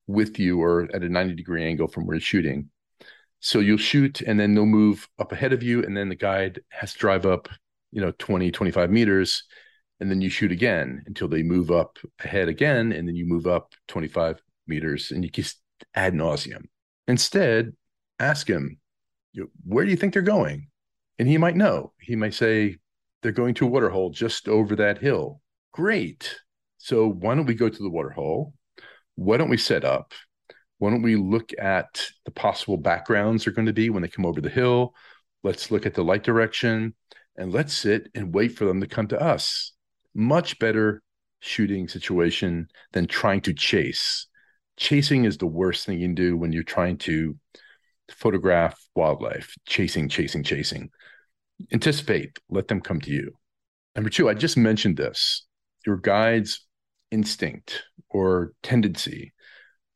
with 0.07 0.39
you 0.39 0.61
or 0.61 0.89
at 0.93 1.03
a 1.03 1.09
90 1.09 1.35
degree 1.35 1.63
angle 1.65 1.87
from 1.87 2.05
where 2.05 2.15
you're 2.15 2.21
shooting. 2.21 2.69
So 3.39 3.59
you'll 3.59 3.77
shoot 3.77 4.21
and 4.21 4.39
then 4.39 4.53
they'll 4.53 4.65
move 4.65 5.07
up 5.19 5.31
ahead 5.31 5.53
of 5.53 5.63
you. 5.63 5.83
And 5.83 5.95
then 5.95 6.09
the 6.09 6.15
guide 6.15 6.61
has 6.69 6.93
to 6.93 6.99
drive 6.99 7.25
up, 7.25 7.49
you 7.91 8.01
know, 8.01 8.13
20, 8.17 8.51
25 8.51 8.89
meters. 8.89 9.43
And 9.99 10.09
then 10.09 10.21
you 10.21 10.29
shoot 10.29 10.51
again 10.51 11.03
until 11.07 11.27
they 11.27 11.43
move 11.43 11.69
up 11.69 11.97
ahead 12.23 12.47
again. 12.47 12.91
And 12.93 13.07
then 13.07 13.15
you 13.15 13.25
move 13.25 13.47
up 13.47 13.73
25 13.89 14.41
meters 14.67 15.11
and 15.11 15.23
you 15.23 15.29
just 15.29 15.61
ad 15.93 16.13
nauseum. 16.13 16.63
Instead, 17.07 17.73
ask 18.19 18.47
him, 18.47 18.79
where 19.65 19.83
do 19.83 19.91
you 19.91 19.97
think 19.97 20.13
they're 20.13 20.21
going? 20.21 20.67
And 21.19 21.27
he 21.27 21.37
might 21.37 21.55
know. 21.55 21.93
He 21.99 22.15
might 22.15 22.33
say, 22.33 22.77
they're 23.21 23.31
going 23.31 23.55
to 23.55 23.65
a 23.65 23.69
waterhole 23.69 24.09
just 24.09 24.47
over 24.47 24.75
that 24.77 24.99
hill. 24.99 25.41
Great. 25.73 26.39
So 26.83 27.07
why 27.07 27.35
don't 27.35 27.45
we 27.45 27.55
go 27.55 27.69
to 27.69 27.83
the 27.83 27.89
waterhole? 27.89 28.53
Why 29.15 29.37
don't 29.37 29.49
we 29.49 29.57
set 29.57 29.83
up? 29.83 30.13
why 30.83 30.89
don't 30.89 31.01
we 31.01 31.15
look 31.15 31.51
at 31.57 32.01
the 32.25 32.31
possible 32.31 32.75
backgrounds 32.75 33.45
they're 33.45 33.53
going 33.53 33.67
to 33.67 33.71
be 33.71 33.89
when 33.89 34.01
they 34.01 34.09
come 34.09 34.25
over 34.25 34.41
the 34.41 34.49
hill? 34.49 34.93
Let's 35.41 35.71
look 35.71 35.85
at 35.85 35.93
the 35.93 36.03
light 36.03 36.23
direction 36.23 36.93
and 37.37 37.53
let's 37.53 37.73
sit 37.73 38.09
and 38.13 38.35
wait 38.35 38.57
for 38.57 38.65
them 38.65 38.81
to 38.81 38.87
come 38.87 39.07
to 39.07 39.21
us. 39.21 39.71
Much 40.13 40.59
better 40.59 41.01
shooting 41.39 41.87
situation 41.87 42.67
than 42.91 43.07
trying 43.07 43.39
to 43.43 43.53
chase. 43.53 44.27
Chasing 44.75 45.23
is 45.23 45.37
the 45.37 45.47
worst 45.47 45.85
thing 45.85 45.99
you 45.99 46.07
can 46.07 46.15
do 46.15 46.35
when 46.35 46.51
you're 46.51 46.63
trying 46.63 46.97
to 46.97 47.37
photograph 48.11 48.77
wildlife. 48.93 49.55
Chasing, 49.65 50.09
chasing, 50.09 50.43
chasing. 50.43 50.89
Anticipate, 51.71 52.39
let 52.49 52.67
them 52.67 52.81
come 52.81 52.99
to 52.99 53.09
you. 53.09 53.31
Number 53.95 54.09
two, 54.09 54.27
I 54.27 54.33
just 54.33 54.57
mentioned 54.57 54.97
this 54.97 55.45
your 55.85 55.95
guide's 55.95 56.65
instinct 57.13 57.83
or 58.09 58.53
tendency 58.63 59.33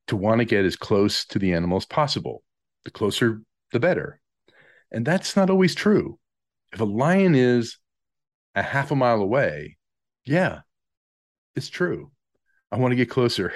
to 0.08 0.16
want 0.16 0.40
to 0.40 0.46
get 0.46 0.64
as 0.64 0.76
close 0.76 1.26
to 1.26 1.40
the 1.40 1.54
animal 1.54 1.78
as 1.78 1.86
possible. 1.86 2.44
The 2.86 2.92
closer, 2.92 3.42
the 3.74 3.80
better. 3.80 4.22
And 4.92 5.06
that's 5.06 5.36
not 5.36 5.50
always 5.50 5.76
true. 5.76 6.20
If 6.72 6.80
a 6.80 6.86
lion 6.86 7.36
is 7.36 7.78
a 8.56 8.62
half 8.62 8.92
a 8.92 8.96
mile 8.96 9.22
away, 9.22 9.78
yeah, 10.26 10.60
it's 11.56 11.70
true. 11.70 12.12
I 12.72 12.78
want 12.78 12.92
to 12.92 12.96
get 12.98 13.10
closer. 13.10 13.52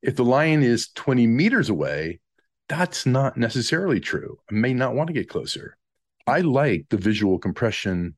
If 0.00 0.16
the 0.16 0.24
lion 0.24 0.62
is 0.62 0.90
20 0.94 1.26
meters 1.26 1.68
away, 1.68 2.20
that's 2.68 3.04
not 3.04 3.36
necessarily 3.36 3.98
true. 3.98 4.38
I 4.50 4.54
may 4.54 4.72
not 4.72 4.94
want 4.94 5.08
to 5.08 5.12
get 5.12 5.28
closer. 5.28 5.76
I 6.26 6.40
like 6.40 6.86
the 6.88 6.96
visual 6.96 7.38
compression 7.38 8.14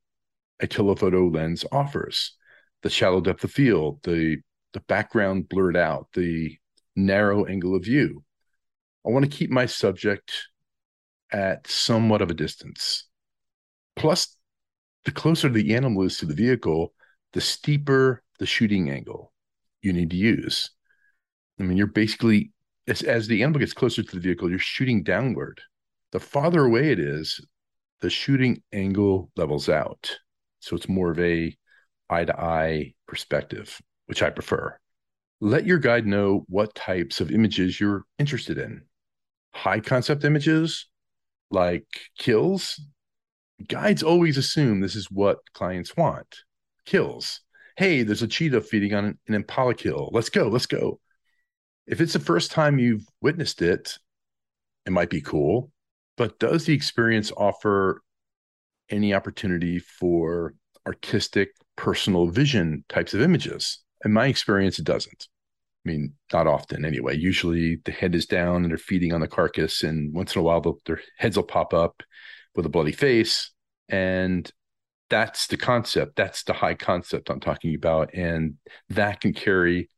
a 0.60 0.66
telephoto 0.66 1.28
lens 1.28 1.64
offers 1.72 2.36
the 2.82 2.90
shallow 2.90 3.20
depth 3.20 3.44
of 3.44 3.52
field, 3.52 4.00
the 4.02 4.38
the 4.72 4.80
background 4.80 5.48
blurred 5.48 5.76
out, 5.76 6.08
the 6.14 6.56
narrow 6.94 7.44
angle 7.44 7.74
of 7.74 7.84
view. 7.84 8.22
I 9.04 9.10
want 9.10 9.24
to 9.24 9.36
keep 9.36 9.50
my 9.50 9.66
subject 9.66 10.32
at 11.32 11.66
somewhat 11.66 12.22
of 12.22 12.30
a 12.30 12.34
distance. 12.34 13.06
Plus, 13.96 14.36
the 15.04 15.12
closer 15.12 15.48
the 15.48 15.74
animal 15.74 16.04
is 16.04 16.18
to 16.18 16.26
the 16.26 16.34
vehicle, 16.34 16.92
the 17.32 17.40
steeper 17.40 18.22
the 18.38 18.46
shooting 18.46 18.90
angle 18.90 19.32
you 19.82 19.92
need 19.92 20.10
to 20.10 20.16
use. 20.16 20.70
I 21.58 21.62
mean, 21.62 21.76
you're 21.76 21.86
basically, 21.86 22.52
as, 22.86 23.02
as 23.02 23.26
the 23.26 23.42
animal 23.42 23.60
gets 23.60 23.72
closer 23.72 24.02
to 24.02 24.14
the 24.14 24.20
vehicle, 24.20 24.50
you're 24.50 24.58
shooting 24.58 25.02
downward. 25.02 25.60
The 26.12 26.20
farther 26.20 26.64
away 26.64 26.90
it 26.90 26.98
is, 26.98 27.40
the 28.00 28.10
shooting 28.10 28.62
angle 28.72 29.30
levels 29.36 29.68
out. 29.68 30.18
So 30.60 30.74
it's 30.74 30.88
more 30.88 31.10
of 31.10 31.18
a 31.20 31.56
eye 32.10 32.24
to 32.24 32.38
eye 32.38 32.94
perspective, 33.06 33.80
which 34.06 34.22
I 34.22 34.30
prefer. 34.30 34.76
Let 35.40 35.66
your 35.66 35.78
guide 35.78 36.06
know 36.06 36.44
what 36.48 36.74
types 36.74 37.20
of 37.20 37.30
images 37.30 37.80
you're 37.80 38.04
interested 38.18 38.58
in. 38.58 38.82
High 39.54 39.80
concept 39.80 40.24
images 40.24 40.86
like 41.50 41.86
kills, 42.18 42.80
guides 43.66 44.02
always 44.02 44.36
assume 44.36 44.80
this 44.80 44.96
is 44.96 45.10
what 45.10 45.38
clients 45.54 45.96
want. 45.96 46.42
Kills. 46.84 47.40
Hey, 47.76 48.02
there's 48.02 48.22
a 48.22 48.28
cheetah 48.28 48.60
feeding 48.62 48.94
on 48.94 49.18
an 49.26 49.34
impala 49.34 49.74
kill. 49.74 50.10
Let's 50.12 50.28
go, 50.28 50.48
let's 50.48 50.66
go. 50.66 51.00
If 51.86 52.00
it's 52.00 52.12
the 52.12 52.18
first 52.20 52.50
time 52.50 52.78
you've 52.78 53.06
witnessed 53.20 53.62
it, 53.62 53.98
it 54.86 54.92
might 54.92 55.10
be 55.10 55.20
cool, 55.20 55.70
but 56.16 56.38
does 56.38 56.64
the 56.64 56.74
experience 56.74 57.32
offer 57.36 58.02
any 58.90 59.14
opportunity 59.14 59.78
for 59.78 60.54
artistic, 60.86 61.50
personal 61.80 62.26
vision 62.26 62.84
types 62.90 63.14
of 63.14 63.22
images? 63.22 63.78
In 64.04 64.12
my 64.12 64.26
experience, 64.26 64.78
it 64.78 64.84
doesn't. 64.84 65.28
I 65.84 65.88
mean, 65.88 66.12
not 66.30 66.46
often 66.46 66.84
anyway. 66.84 67.16
Usually 67.16 67.76
the 67.86 67.90
head 67.90 68.14
is 68.14 68.26
down 68.26 68.62
and 68.62 68.70
they're 68.70 68.76
feeding 68.76 69.14
on 69.14 69.22
the 69.22 69.28
carcass, 69.28 69.82
and 69.82 70.12
once 70.12 70.34
in 70.34 70.40
a 70.40 70.42
while 70.42 70.78
their 70.84 71.00
heads 71.16 71.36
will 71.36 71.44
pop 71.44 71.72
up 71.72 72.02
with 72.54 72.66
a 72.66 72.68
bloody 72.68 72.92
face. 72.92 73.50
And 73.88 74.50
that's 75.08 75.46
the 75.46 75.56
concept. 75.56 76.16
That's 76.16 76.42
the 76.42 76.52
high 76.52 76.74
concept 76.74 77.30
I'm 77.30 77.40
talking 77.40 77.74
about. 77.74 78.12
And 78.12 78.56
that 78.90 79.22
can 79.22 79.32
carry 79.32 79.88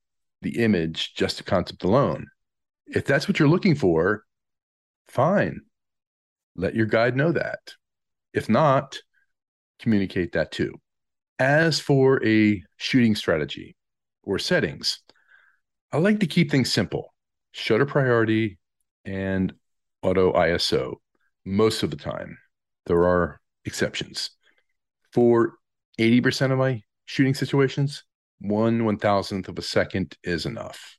the 0.40 0.62
image, 0.62 1.14
just 1.14 1.38
the 1.38 1.45
concept 1.45 1.83
alone. 1.83 2.29
If 2.87 3.05
that's 3.07 3.27
what 3.27 3.40
you're 3.40 3.49
looking 3.49 3.75
for, 3.75 4.23
fine. 5.09 5.62
Let 6.55 6.77
your 6.77 6.87
guide 6.87 7.16
know 7.16 7.33
that. 7.33 7.59
If 8.33 8.49
not, 8.49 8.99
communicate 9.81 10.33
that 10.33 10.53
too. 10.53 10.75
As 11.42 11.81
for 11.81 12.24
a 12.24 12.62
shooting 12.76 13.16
strategy, 13.16 13.74
or 14.22 14.38
settings. 14.38 15.00
I 15.90 15.96
like 15.98 16.20
to 16.20 16.26
keep 16.28 16.52
things 16.52 16.70
simple 16.70 17.12
shutter 17.50 17.85
priority 17.85 18.59
and 19.05 19.52
auto 20.02 20.33
ISO 20.35 20.98
most 21.44 21.83
of 21.83 21.90
the 21.90 21.96
time. 21.96 22.38
There 22.87 23.02
are 23.02 23.40
exceptions. 23.64 24.31
For 25.12 25.55
80% 25.98 26.52
of 26.52 26.59
my 26.59 26.81
shooting 27.07 27.35
situations, 27.35 28.05
one 28.38 28.85
one 28.85 28.98
thousandth 28.98 29.48
of 29.48 29.59
a 29.59 29.62
second 29.62 30.16
is 30.22 30.46
enough. 30.46 30.96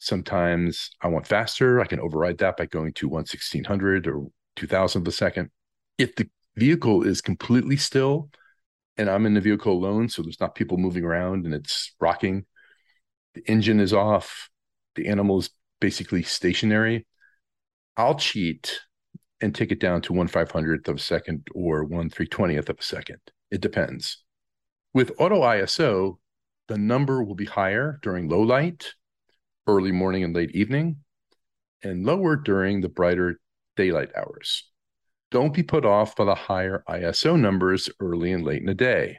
Sometimes 0.00 0.90
I 1.02 1.06
want 1.06 1.28
faster. 1.28 1.80
I 1.80 1.86
can 1.86 2.00
override 2.00 2.38
that 2.38 2.56
by 2.56 2.66
going 2.66 2.94
to 2.94 3.08
one 3.08 3.26
sixteen 3.26 3.62
hundred 3.62 4.08
or 4.08 4.24
two 4.56 4.66
thousandth 4.66 5.06
of 5.06 5.12
a 5.12 5.16
second. 5.16 5.50
If 5.98 6.16
the 6.16 6.28
vehicle 6.56 7.04
is 7.04 7.20
completely 7.20 7.76
still 7.76 8.30
and 8.96 9.10
I'm 9.10 9.26
in 9.26 9.34
the 9.34 9.40
vehicle 9.40 9.72
alone, 9.72 10.08
so 10.08 10.22
there's 10.22 10.40
not 10.40 10.54
people 10.54 10.78
moving 10.78 11.04
around 11.04 11.44
and 11.44 11.54
it's 11.54 11.92
rocking, 12.00 12.44
the 13.34 13.42
engine 13.50 13.80
is 13.80 13.92
off, 13.92 14.50
the 14.94 15.08
animal 15.08 15.38
is 15.38 15.50
basically 15.80 16.22
stationary, 16.22 17.06
I'll 17.96 18.14
cheat 18.16 18.80
and 19.40 19.54
take 19.54 19.72
it 19.72 19.80
down 19.80 20.02
to 20.02 20.12
one 20.12 20.28
five 20.28 20.50
hundredth 20.50 20.88
of 20.88 20.96
a 20.96 21.00
second 21.00 21.46
or 21.54 21.84
one 21.84 22.08
three 22.10 22.26
twentieth 22.26 22.68
of 22.68 22.78
a 22.78 22.82
second. 22.82 23.18
It 23.50 23.60
depends. 23.60 24.22
With 24.92 25.12
auto 25.18 25.42
ISO, 25.42 26.18
the 26.68 26.78
number 26.78 27.22
will 27.22 27.34
be 27.34 27.44
higher 27.44 27.98
during 28.02 28.28
low 28.28 28.40
light, 28.40 28.94
early 29.66 29.92
morning 29.92 30.24
and 30.24 30.34
late 30.34 30.54
evening, 30.54 30.98
and 31.82 32.06
lower 32.06 32.36
during 32.36 32.80
the 32.80 32.88
brighter 32.88 33.38
daylight 33.76 34.10
hours. 34.16 34.70
Don't 35.34 35.52
be 35.52 35.64
put 35.64 35.84
off 35.84 36.14
by 36.14 36.26
the 36.26 36.36
higher 36.36 36.84
ISO 36.88 37.36
numbers 37.36 37.90
early 37.98 38.30
and 38.30 38.44
late 38.44 38.60
in 38.60 38.66
the 38.66 38.72
day. 38.72 39.18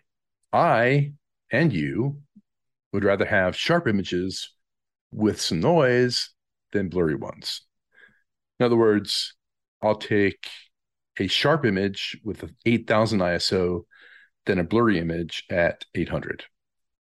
I 0.54 1.12
and 1.51 1.73
you 1.73 2.21
would 2.93 3.04
rather 3.04 3.25
have 3.25 3.58
sharp 3.58 3.86
images 3.86 4.56
with 5.12 5.41
some 5.41 5.60
noise 5.60 6.30
than 6.71 6.88
blurry 6.88 7.15
ones. 7.15 7.63
In 8.62 8.65
other 8.65 8.78
words, 8.78 9.36
I'll 9.82 9.97
take 9.97 10.47
a 11.19 11.28
sharp 11.28 11.65
image 11.65 12.17
with 12.23 12.49
8000 12.65 13.19
ISO 13.19 13.82
than 14.45 14.58
a 14.58 14.63
blurry 14.63 14.99
image 14.99 15.43
at 15.49 15.84
800. 15.95 16.45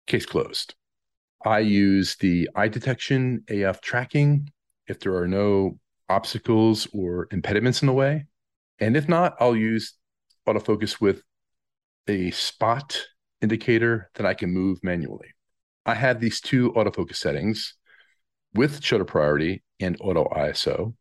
Case 0.09 0.27
closed. 0.27 0.75
I 1.43 1.61
use 1.61 2.17
the 2.17 2.51
eye 2.55 2.69
detection 2.69 3.45
AF 3.49 3.81
tracking 3.81 4.53
if 4.89 5.01
there 5.01 5.17
are 5.17 5.27
no 5.27 5.79
obstacles 6.11 6.87
or 6.93 7.29
impediments 7.31 7.81
in 7.81 7.87
the 7.87 7.95
way. 7.95 8.27
And 8.81 8.97
if 8.97 9.09
not, 9.09 9.37
I'll 9.39 9.57
use 9.57 9.95
autofocus 10.49 11.01
with 11.01 11.23
a 12.09 12.31
spot 12.31 13.01
indicator 13.41 14.11
that 14.15 14.27
I 14.27 14.35
can 14.35 14.51
move 14.51 14.79
manually. 14.83 15.29
I 15.87 15.95
have 15.95 16.21
these 16.21 16.41
two 16.41 16.73
autofocus 16.73 17.17
settings 17.17 17.75
with 18.55 18.83
shutter 18.83 19.05
priority 19.05 19.63
and 19.79 19.97
auto 20.01 20.25
ISO 20.25 20.95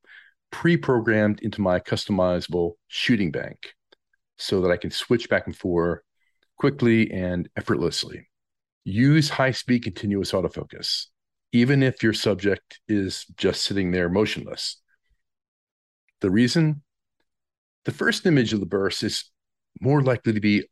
pre 0.51 0.77
programmed 0.77 1.41
into 1.41 1.61
my 1.61 1.79
customizable 1.79 2.73
shooting 2.87 3.31
bank 3.31 3.73
so 4.37 4.61
that 4.61 4.71
I 4.71 4.77
can 4.77 4.91
switch 4.91 5.29
back 5.29 5.47
and 5.47 5.55
forth 5.55 5.99
quickly 6.57 7.11
and 7.11 7.49
effortlessly. 7.57 8.27
Use 8.83 9.29
high 9.29 9.51
speed 9.51 9.83
continuous 9.83 10.31
autofocus, 10.31 11.07
even 11.51 11.83
if 11.83 12.01
your 12.01 12.13
subject 12.13 12.79
is 12.87 13.25
just 13.37 13.63
sitting 13.63 13.91
there 13.91 14.09
motionless. 14.09 14.81
The 16.21 16.31
reason? 16.31 16.81
The 17.89 17.95
first 17.95 18.28
image 18.28 18.54
of 18.54 18.60
the 18.60 18.67
burst 18.67 19.02
is 19.02 19.32
more 19.82 20.04
likely 20.04 20.32
to 20.34 20.39
be 20.39 20.63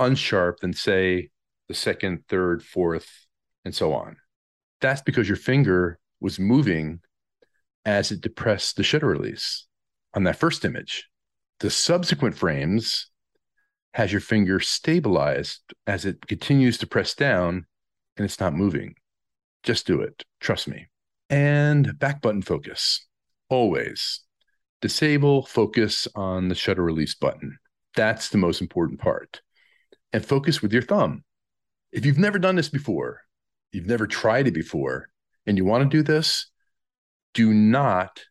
unsharp 0.00 0.56
than, 0.58 0.72
say, 0.72 1.30
the 1.68 1.74
second, 1.74 2.24
third, 2.28 2.60
fourth, 2.60 3.08
and 3.64 3.72
so 3.72 3.94
on. 3.94 4.16
That's 4.80 5.00
because 5.00 5.28
your 5.28 5.36
finger 5.36 6.00
was 6.18 6.40
moving 6.40 7.02
as 7.84 8.10
it 8.10 8.20
depressed 8.20 8.74
the 8.74 8.82
shutter 8.82 9.06
release 9.06 9.68
on 10.12 10.24
that 10.24 10.40
first 10.40 10.64
image. 10.64 11.08
The 11.60 11.70
subsequent 11.70 12.36
frames 12.36 13.10
has 13.94 14.10
your 14.10 14.20
finger 14.20 14.58
stabilized 14.58 15.72
as 15.86 16.04
it 16.04 16.26
continues 16.26 16.78
to 16.78 16.88
press 16.88 17.14
down 17.14 17.66
and 18.16 18.24
it's 18.24 18.40
not 18.40 18.54
moving. 18.54 18.96
Just 19.62 19.86
do 19.86 20.00
it. 20.00 20.24
Trust 20.40 20.66
me. 20.66 20.88
And 21.30 21.96
back 21.96 22.20
button 22.20 22.42
focus. 22.42 23.06
Always 23.48 24.25
disable 24.80 25.46
focus 25.46 26.06
on 26.14 26.48
the 26.48 26.54
shutter 26.54 26.82
release 26.82 27.14
button. 27.14 27.58
That's 27.94 28.28
the 28.28 28.38
most 28.38 28.60
important 28.60 29.00
part. 29.00 29.40
And 30.12 30.24
focus 30.24 30.62
with 30.62 30.72
your 30.72 30.82
thumb. 30.82 31.24
If 31.92 32.04
you've 32.04 32.18
never 32.18 32.38
done 32.38 32.56
this 32.56 32.68
before, 32.68 33.22
you've 33.72 33.86
never 33.86 34.06
tried 34.06 34.46
it 34.46 34.54
before, 34.54 35.08
and 35.46 35.56
you 35.56 35.64
want 35.64 35.90
to 35.90 35.96
do 35.96 36.02
this, 36.02 36.50
do 37.34 37.52
not 37.52 38.22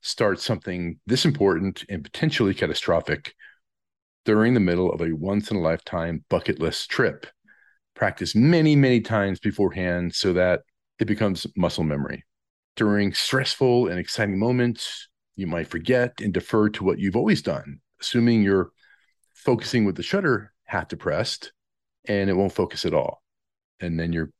start 0.00 0.40
something 0.40 0.98
this 1.06 1.24
important 1.24 1.84
and 1.88 2.02
potentially 2.02 2.54
catastrophic 2.54 3.34
during 4.24 4.54
the 4.54 4.60
middle 4.60 4.92
of 4.92 5.00
a 5.00 5.12
once 5.12 5.50
in 5.50 5.56
a 5.56 5.60
lifetime 5.60 6.24
bucket 6.28 6.60
list 6.60 6.90
trip. 6.90 7.26
Practice 7.94 8.34
many, 8.34 8.76
many 8.76 9.00
times 9.00 9.40
beforehand 9.40 10.14
so 10.14 10.32
that 10.32 10.62
it 10.98 11.06
becomes 11.06 11.46
muscle 11.56 11.84
memory. 11.84 12.24
During 12.76 13.12
stressful 13.12 13.88
and 13.88 13.98
exciting 13.98 14.38
moments, 14.38 15.08
you 15.40 15.46
might 15.46 15.68
forget 15.68 16.20
and 16.20 16.32
defer 16.32 16.68
to 16.70 16.84
what 16.84 16.98
you've 16.98 17.16
always 17.16 17.42
done, 17.42 17.80
assuming 18.00 18.42
you're 18.42 18.70
focusing 19.34 19.84
with 19.84 19.96
the 19.96 20.02
shutter 20.02 20.52
half 20.64 20.88
depressed 20.88 21.52
and 22.06 22.30
it 22.30 22.36
won't 22.36 22.52
focus 22.52 22.84
at 22.84 22.94
all. 22.94 23.22
And 23.80 23.98
then 23.98 24.12
your 24.12 24.30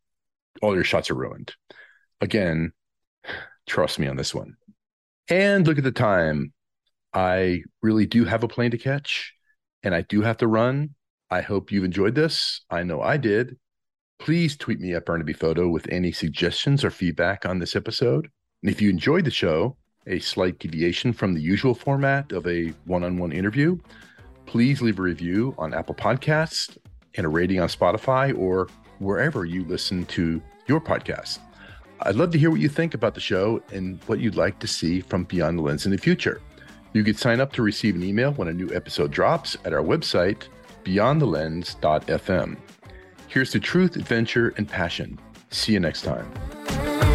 all 0.63 0.75
your 0.75 0.85
shots 0.85 1.11
are 1.11 1.15
ruined. 1.15 1.55
Again, 2.21 2.73
trust 3.67 3.99
me 3.99 4.07
on 4.07 4.17
this 4.17 4.35
one. 4.35 4.57
And 5.29 5.67
look 5.67 5.79
at 5.79 5.85
the 5.85 5.93
time. 5.93 6.53
I 7.13 7.63
really 7.83 8.07
do 8.07 8.25
have 8.25 8.45
a 8.45 8.49
plane 8.49 8.71
to 8.73 8.79
catch 8.79 9.35
and 9.83 9.95
I 9.95 10.03
do 10.03 10.23
have 10.23 10.37
to 10.39 10.47
run. 10.47 10.91
I 11.31 11.41
hope 11.41 11.73
you've 11.73 11.85
enjoyed 11.85 12.15
this. 12.15 12.61
I 12.71 12.83
know 12.83 13.01
I 13.01 13.17
did. 13.17 13.57
Please 14.19 14.57
tweet 14.57 14.81
me 14.81 14.95
at 14.95 15.07
Bernabe 15.07 15.37
Photo 15.37 15.69
with 15.69 15.89
any 15.91 16.13
suggestions 16.13 16.85
or 16.85 16.91
feedback 16.91 17.47
on 17.47 17.59
this 17.59 17.75
episode. 17.75 18.29
And 18.63 18.71
if 18.71 18.83
you 18.83 18.91
enjoyed 18.91 19.25
the 19.25 19.31
show, 19.31 19.79
a 20.11 20.19
slight 20.19 20.59
deviation 20.59 21.13
from 21.13 21.33
the 21.33 21.41
usual 21.41 21.75
format 21.75 22.33
of 22.33 22.47
a 22.47 22.69
one 22.85 23.05
on 23.05 23.17
one 23.17 23.33
interview, 23.33 23.79
please 24.45 24.83
leave 24.83 24.99
a 24.99 25.03
review 25.03 25.55
on 25.57 25.73
Apple 25.73 25.95
Podcasts 25.95 26.77
and 27.15 27.25
a 27.25 27.29
rating 27.29 27.61
on 27.61 27.69
Spotify 27.69 28.37
or 28.37 28.69
wherever 28.99 29.45
you 29.45 29.65
listen 29.65 30.05
to 30.07 30.43
your 30.67 30.81
podcast. 30.81 31.39
I'd 32.03 32.17
love 32.17 32.31
to 32.33 32.39
hear 32.39 32.51
what 32.51 32.61
you 32.61 32.69
think 32.69 32.95
about 32.95 33.15
the 33.15 33.21
show 33.21 33.63
and 33.73 34.03
what 34.05 34.21
you'd 34.21 34.37
like 34.37 34.59
to 34.61 34.67
see 34.67 35.01
from 35.01 35.25
Beyond 35.25 35.59
the 35.59 35.63
Lens 35.63 35.85
in 35.85 35.93
the 35.93 35.99
future. 35.99 36.41
You 36.93 37.05
can 37.05 37.15
sign 37.15 37.41
up 37.41 37.53
to 37.53 37.63
receive 37.63 37.95
an 37.95 38.03
email 38.03 38.33
when 38.33 38.49
a 38.49 38.53
new 38.53 38.75
episode 38.75 39.11
drops 39.11 39.57
at 39.65 39.73
our 39.73 39.83
website, 39.83 40.49
beyondthelens.fm. 40.85 42.57
Here's 43.29 43.51
to 43.53 43.61
truth, 43.61 43.97
adventure, 43.97 44.55
and 44.57 44.69
passion. 44.69 45.19
See 45.51 45.73
you 45.73 45.81
next 45.81 46.03
time. 46.03 47.10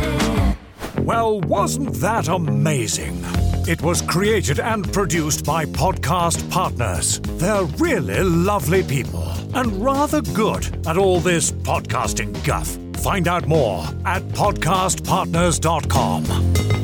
Well, 1.06 1.40
wasn't 1.42 1.94
that 2.02 2.28
amazing? 2.30 3.22
It 3.68 3.84
was 3.84 4.02
created 4.02 4.60
and 4.60 4.92
produced 4.92 5.46
by 5.46 5.66
Podcast 5.66 6.50
Partners. 6.50 7.20
They're 7.38 7.66
really 7.78 8.24
lovely 8.24 8.82
people 8.82 9.22
and 9.54 9.84
rather 9.84 10.22
good 10.22 10.88
at 10.88 10.98
all 10.98 11.20
this 11.20 11.52
podcasting 11.52 12.44
guff. 12.44 12.76
Find 13.04 13.28
out 13.28 13.46
more 13.46 13.84
at 14.04 14.24
podcastpartners.com. 14.30 16.75